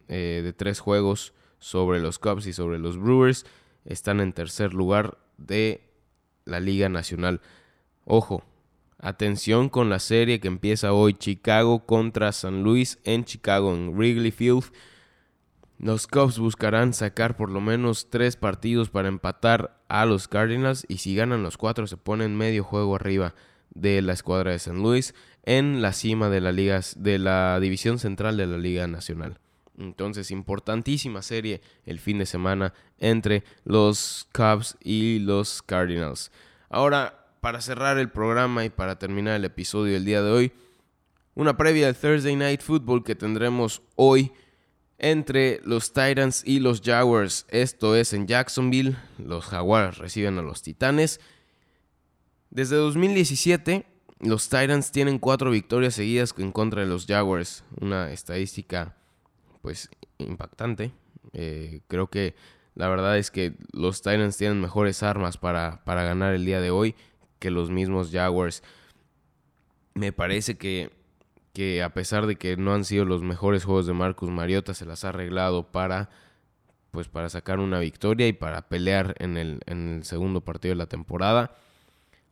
eh, 0.07 0.41
de 0.43 0.53
tres 0.53 0.79
juegos 0.79 1.33
sobre 1.59 1.99
los 1.99 2.17
Cubs 2.17 2.47
y 2.47 2.53
sobre 2.53 2.79
los 2.79 2.97
Brewers. 2.97 3.45
Están 3.85 4.19
en 4.19 4.33
tercer 4.33 4.73
lugar 4.73 5.17
de 5.37 5.90
la 6.45 6.59
Liga 6.59 6.89
Nacional. 6.89 7.41
Ojo, 8.05 8.43
Atención 9.03 9.69
con 9.69 9.89
la 9.89 9.97
serie 9.97 10.39
que 10.39 10.47
empieza 10.47 10.93
hoy, 10.93 11.15
Chicago 11.15 11.87
contra 11.87 12.31
San 12.31 12.61
Luis 12.61 12.99
en 13.03 13.25
Chicago, 13.25 13.73
en 13.73 13.97
Wrigley 13.97 14.29
Field. 14.29 14.65
Los 15.79 16.05
Cubs 16.05 16.37
buscarán 16.37 16.93
sacar 16.93 17.35
por 17.35 17.49
lo 17.49 17.61
menos 17.61 18.11
tres 18.11 18.35
partidos 18.35 18.91
para 18.91 19.07
empatar 19.07 19.81
a 19.87 20.05
los 20.05 20.27
Cardinals 20.27 20.85
y 20.87 20.99
si 20.99 21.15
ganan 21.15 21.41
los 21.41 21.57
cuatro 21.57 21.87
se 21.87 21.97
ponen 21.97 22.37
medio 22.37 22.63
juego 22.63 22.95
arriba 22.95 23.33
de 23.73 24.03
la 24.03 24.13
escuadra 24.13 24.51
de 24.51 24.59
San 24.59 24.83
Luis 24.83 25.15
en 25.45 25.81
la 25.81 25.93
cima 25.93 26.29
de 26.29 26.41
la, 26.41 26.51
liga, 26.51 26.81
de 26.95 27.17
la 27.17 27.59
división 27.59 27.97
central 27.97 28.37
de 28.37 28.45
la 28.45 28.59
Liga 28.59 28.85
Nacional. 28.85 29.39
Entonces, 29.81 30.31
importantísima 30.31 31.21
serie 31.21 31.61
el 31.85 31.99
fin 31.99 32.19
de 32.19 32.25
semana 32.25 32.73
entre 32.99 33.43
los 33.65 34.27
Cubs 34.31 34.77
y 34.81 35.19
los 35.19 35.61
Cardinals. 35.61 36.31
Ahora, 36.69 37.27
para 37.41 37.61
cerrar 37.61 37.97
el 37.97 38.09
programa 38.09 38.63
y 38.63 38.69
para 38.69 38.99
terminar 38.99 39.35
el 39.35 39.45
episodio 39.45 39.93
del 39.93 40.05
día 40.05 40.21
de 40.21 40.31
hoy, 40.31 40.51
una 41.33 41.57
previa 41.57 41.87
del 41.87 41.95
Thursday 41.95 42.35
Night 42.35 42.61
Football 42.61 43.03
que 43.03 43.15
tendremos 43.15 43.81
hoy 43.95 44.31
entre 44.99 45.59
los 45.63 45.93
Titans 45.93 46.43
y 46.45 46.59
los 46.59 46.81
Jaguars. 46.81 47.47
Esto 47.49 47.95
es 47.95 48.13
en 48.13 48.27
Jacksonville. 48.27 48.97
Los 49.17 49.45
Jaguars 49.45 49.97
reciben 49.97 50.37
a 50.37 50.43
los 50.43 50.61
Titanes. 50.61 51.19
Desde 52.51 52.75
2017, 52.75 53.85
los 54.19 54.49
Titans 54.49 54.91
tienen 54.91 55.17
cuatro 55.17 55.49
victorias 55.49 55.95
seguidas 55.95 56.35
en 56.37 56.51
contra 56.51 56.81
de 56.81 56.87
los 56.87 57.07
Jaguars. 57.07 57.63
Una 57.79 58.11
estadística, 58.11 58.95
pues, 59.61 59.89
impactante. 60.17 60.91
Eh, 61.33 61.81
creo 61.87 62.09
que 62.09 62.35
la 62.75 62.89
verdad 62.89 63.17
es 63.17 63.31
que 63.31 63.53
los 63.73 64.01
Titans 64.01 64.37
tienen 64.37 64.61
mejores 64.61 65.03
armas 65.03 65.37
para, 65.37 65.83
para 65.83 66.03
ganar 66.03 66.33
el 66.33 66.45
día 66.45 66.61
de 66.61 66.71
hoy 66.71 66.95
que 67.39 67.51
los 67.51 67.69
mismos 67.69 68.11
Jaguars. 68.11 68.63
Me 69.93 70.13
parece 70.13 70.57
que, 70.57 70.89
que 71.53 71.83
a 71.83 71.93
pesar 71.93 72.27
de 72.27 72.37
que 72.37 72.55
no 72.57 72.73
han 72.73 72.85
sido 72.85 73.05
los 73.05 73.23
mejores 73.23 73.65
juegos 73.65 73.87
de 73.87 73.93
Marcus 73.93 74.29
Mariota, 74.29 74.73
se 74.73 74.85
las 74.85 75.03
ha 75.03 75.09
arreglado 75.09 75.71
para 75.71 76.09
pues 76.91 77.07
para 77.07 77.29
sacar 77.29 77.59
una 77.59 77.79
victoria 77.79 78.27
y 78.27 78.33
para 78.33 78.67
pelear 78.67 79.15
en 79.19 79.37
el, 79.37 79.61
en 79.65 79.95
el 79.95 80.03
segundo 80.03 80.41
partido 80.41 80.73
de 80.73 80.77
la 80.77 80.87
temporada. 80.87 81.55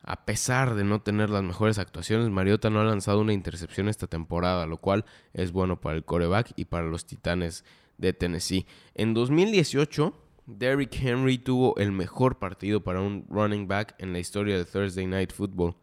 A 0.03 0.25
pesar 0.25 0.75
de 0.75 0.83
no 0.83 1.01
tener 1.01 1.29
las 1.29 1.43
mejores 1.43 1.77
actuaciones, 1.77 2.29
Mariota 2.29 2.69
no 2.69 2.79
ha 2.79 2.85
lanzado 2.85 3.19
una 3.19 3.33
intercepción 3.33 3.89
esta 3.89 4.07
temporada, 4.07 4.65
lo 4.65 4.77
cual 4.77 5.05
es 5.33 5.51
bueno 5.51 5.79
para 5.79 5.97
el 5.97 6.05
coreback 6.05 6.53
y 6.55 6.65
para 6.65 6.88
los 6.88 7.05
Titanes 7.05 7.65
de 7.97 8.13
Tennessee. 8.13 8.65
En 8.95 9.13
2018 9.13 10.13
Derrick 10.49 10.95
Henry 10.99 11.38
tuvo 11.38 11.75
el 11.77 11.91
mejor 11.91 12.39
partido 12.39 12.83
para 12.83 13.01
un 13.01 13.25
running 13.29 13.67
back 13.67 13.93
en 13.99 14.13
la 14.13 14.19
historia 14.19 14.57
del 14.57 14.65
Thursday 14.65 15.05
Night 15.05 15.31
Football. 15.31 15.75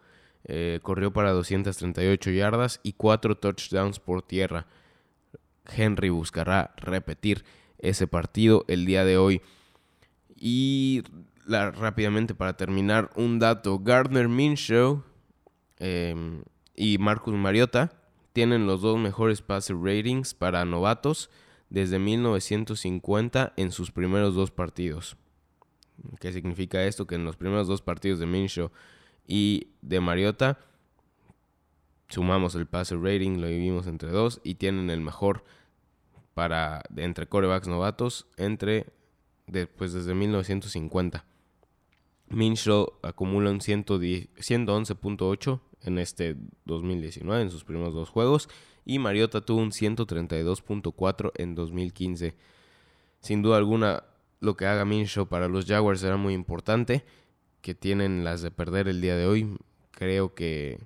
Eh, 0.45 0.81
corrió 0.83 1.13
para 1.13 1.31
238 1.31 2.31
yardas 2.31 2.81
y 2.83 2.93
4 2.95 3.37
touchdowns 3.37 4.01
por 4.01 4.23
tierra. 4.23 4.67
Henry 5.67 6.09
buscará 6.09 6.75
repetir 6.77 7.45
ese 7.79 8.09
partido 8.09 8.65
el 8.67 8.87
día 8.87 9.05
de 9.05 9.17
hoy. 9.19 9.41
Y 10.35 11.05
rápidamente 11.47 12.35
para 12.35 12.57
terminar, 12.57 13.11
un 13.15 13.39
dato. 13.39 13.79
Gardner 13.79 14.29
Minshew 14.29 15.03
em, 15.79 16.43
y 16.75 16.99
Marcus 16.99 17.35
Mariota 17.35 17.93
tienen 18.33 18.67
los 18.67 18.83
dos 18.83 18.99
mejores 18.99 19.43
passer 19.43 19.77
ratings 19.77 20.35
para 20.35 20.65
novatos 20.65 21.31
desde 21.71 21.99
1950 21.99 23.53
en 23.57 23.73
sus 23.73 23.91
primeros 23.91 24.35
dos 24.35 24.51
partidos. 24.51 25.17
¿Qué 26.21 26.33
significa 26.33 26.85
esto? 26.85 27.07
Que 27.07 27.15
en 27.15 27.25
los 27.25 27.37
primeros 27.37 27.67
dos 27.67 27.83
partidos 27.83 28.19
de 28.19 28.27
Minshew 28.27 28.71
y 29.27 29.69
de 29.81 30.01
Mariota 30.01 30.59
sumamos 32.09 32.55
el 32.55 32.67
passer 32.67 33.01
rating, 33.01 33.39
lo 33.41 33.49
dividimos 33.49 33.87
entre 33.87 34.11
dos 34.11 34.41
y 34.45 34.57
tienen 34.57 34.91
el 34.91 35.01
mejor 35.01 35.45
para 36.35 36.83
entre 36.97 37.27
corebacks 37.27 37.67
novatos 37.67 38.27
entre 38.37 38.93
después 39.47 39.93
desde 39.93 40.15
1950. 40.15 41.25
Minshew 42.29 42.93
acumula 43.03 43.51
un 43.51 43.61
111.8 43.61 45.61
en 45.83 45.99
este 45.99 46.37
2019 46.65 47.43
en 47.43 47.51
sus 47.51 47.65
primeros 47.65 47.95
dos 47.95 48.11
juegos 48.11 48.49
y 48.85 48.99
Mariota 48.99 49.41
tuvo 49.41 49.61
un 49.61 49.71
132.4 49.71 51.33
en 51.37 51.55
2015. 51.55 52.35
Sin 53.21 53.43
duda 53.43 53.57
alguna, 53.57 54.05
lo 54.41 54.57
que 54.57 54.67
haga 54.67 54.85
Minshew 54.85 55.27
para 55.27 55.49
los 55.49 55.67
Jaguars 55.67 56.01
será 56.01 56.17
muy 56.17 56.35
importante, 56.35 57.05
que 57.61 57.75
tienen 57.75 58.25
las 58.25 58.43
de 58.43 58.51
perder 58.51 58.89
el 58.89 59.01
día 59.01 59.17
de 59.17 59.27
hoy. 59.27 59.57
Creo 59.91 60.35
que, 60.35 60.79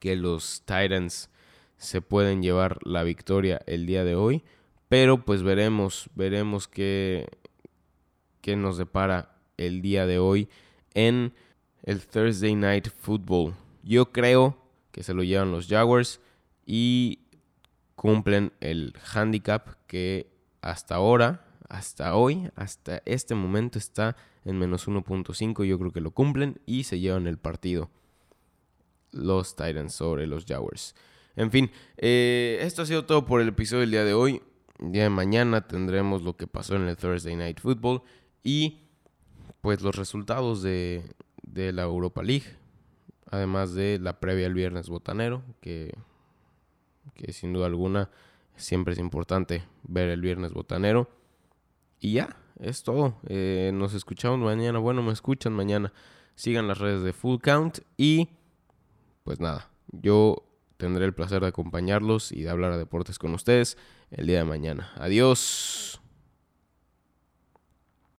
que 0.00 0.16
los 0.16 0.62
Titans 0.62 1.30
se 1.76 2.00
pueden 2.00 2.42
llevar 2.42 2.78
la 2.86 3.02
victoria 3.02 3.60
el 3.66 3.86
día 3.86 4.04
de 4.04 4.14
hoy, 4.14 4.44
pero 4.88 5.24
pues 5.24 5.42
veremos, 5.42 6.08
veremos 6.14 6.68
qué, 6.68 7.26
qué 8.40 8.56
nos 8.56 8.78
depara 8.78 9.35
el 9.56 9.82
día 9.82 10.06
de 10.06 10.18
hoy 10.18 10.48
en 10.94 11.32
el 11.82 12.00
Thursday 12.02 12.54
Night 12.54 12.88
Football. 12.88 13.54
Yo 13.82 14.12
creo 14.12 14.56
que 14.90 15.02
se 15.02 15.14
lo 15.14 15.22
llevan 15.22 15.52
los 15.52 15.68
Jaguars 15.68 16.20
y 16.64 17.20
cumplen 17.94 18.52
el 18.60 18.94
handicap 19.14 19.68
que 19.86 20.30
hasta 20.60 20.96
ahora, 20.96 21.46
hasta 21.68 22.16
hoy, 22.16 22.50
hasta 22.56 23.02
este 23.04 23.34
momento 23.34 23.78
está 23.78 24.16
en 24.44 24.58
menos 24.58 24.88
1.5. 24.88 25.64
Yo 25.64 25.78
creo 25.78 25.92
que 25.92 26.00
lo 26.00 26.10
cumplen 26.10 26.60
y 26.66 26.84
se 26.84 26.98
llevan 26.98 27.26
el 27.26 27.38
partido 27.38 27.90
los 29.12 29.56
Titans 29.56 29.94
sobre 29.94 30.26
los 30.26 30.44
Jaguars. 30.44 30.94
En 31.36 31.50
fin, 31.50 31.70
eh, 31.96 32.58
esto 32.62 32.82
ha 32.82 32.86
sido 32.86 33.04
todo 33.04 33.26
por 33.26 33.40
el 33.40 33.48
episodio 33.48 33.82
del 33.82 33.90
día 33.90 34.04
de 34.04 34.14
hoy. 34.14 34.42
El 34.78 34.92
día 34.92 35.04
de 35.04 35.10
mañana 35.10 35.66
tendremos 35.66 36.22
lo 36.22 36.36
que 36.36 36.46
pasó 36.46 36.76
en 36.76 36.88
el 36.88 36.96
Thursday 36.96 37.36
Night 37.36 37.60
Football 37.60 38.02
y 38.42 38.80
pues 39.66 39.82
los 39.82 39.96
resultados 39.96 40.62
de, 40.62 41.02
de 41.42 41.72
la 41.72 41.82
Europa 41.82 42.22
League. 42.22 42.46
Además 43.32 43.74
de 43.74 43.98
la 43.98 44.20
previa 44.20 44.46
el 44.46 44.54
viernes 44.54 44.88
botanero, 44.88 45.42
que 45.60 45.92
que 47.16 47.32
sin 47.32 47.52
duda 47.52 47.66
alguna 47.66 48.08
siempre 48.54 48.92
es 48.92 49.00
importante 49.00 49.64
ver 49.82 50.08
el 50.10 50.20
viernes 50.20 50.52
botanero. 50.52 51.10
Y 51.98 52.12
ya, 52.12 52.36
es 52.60 52.84
todo. 52.84 53.18
Eh, 53.26 53.72
nos 53.74 53.92
escuchamos 53.92 54.38
mañana. 54.38 54.78
Bueno, 54.78 55.02
me 55.02 55.12
escuchan 55.12 55.52
mañana. 55.52 55.92
Sigan 56.36 56.68
las 56.68 56.78
redes 56.78 57.02
de 57.02 57.12
Full 57.12 57.40
Count 57.42 57.80
y 57.96 58.28
pues 59.24 59.40
nada, 59.40 59.68
yo 59.90 60.44
tendré 60.76 61.06
el 61.06 61.12
placer 61.12 61.40
de 61.40 61.48
acompañarlos 61.48 62.30
y 62.30 62.42
de 62.42 62.50
hablar 62.50 62.70
de 62.70 62.78
deportes 62.78 63.18
con 63.18 63.34
ustedes 63.34 63.76
el 64.12 64.28
día 64.28 64.38
de 64.38 64.44
mañana. 64.44 64.92
Adiós. 64.94 66.00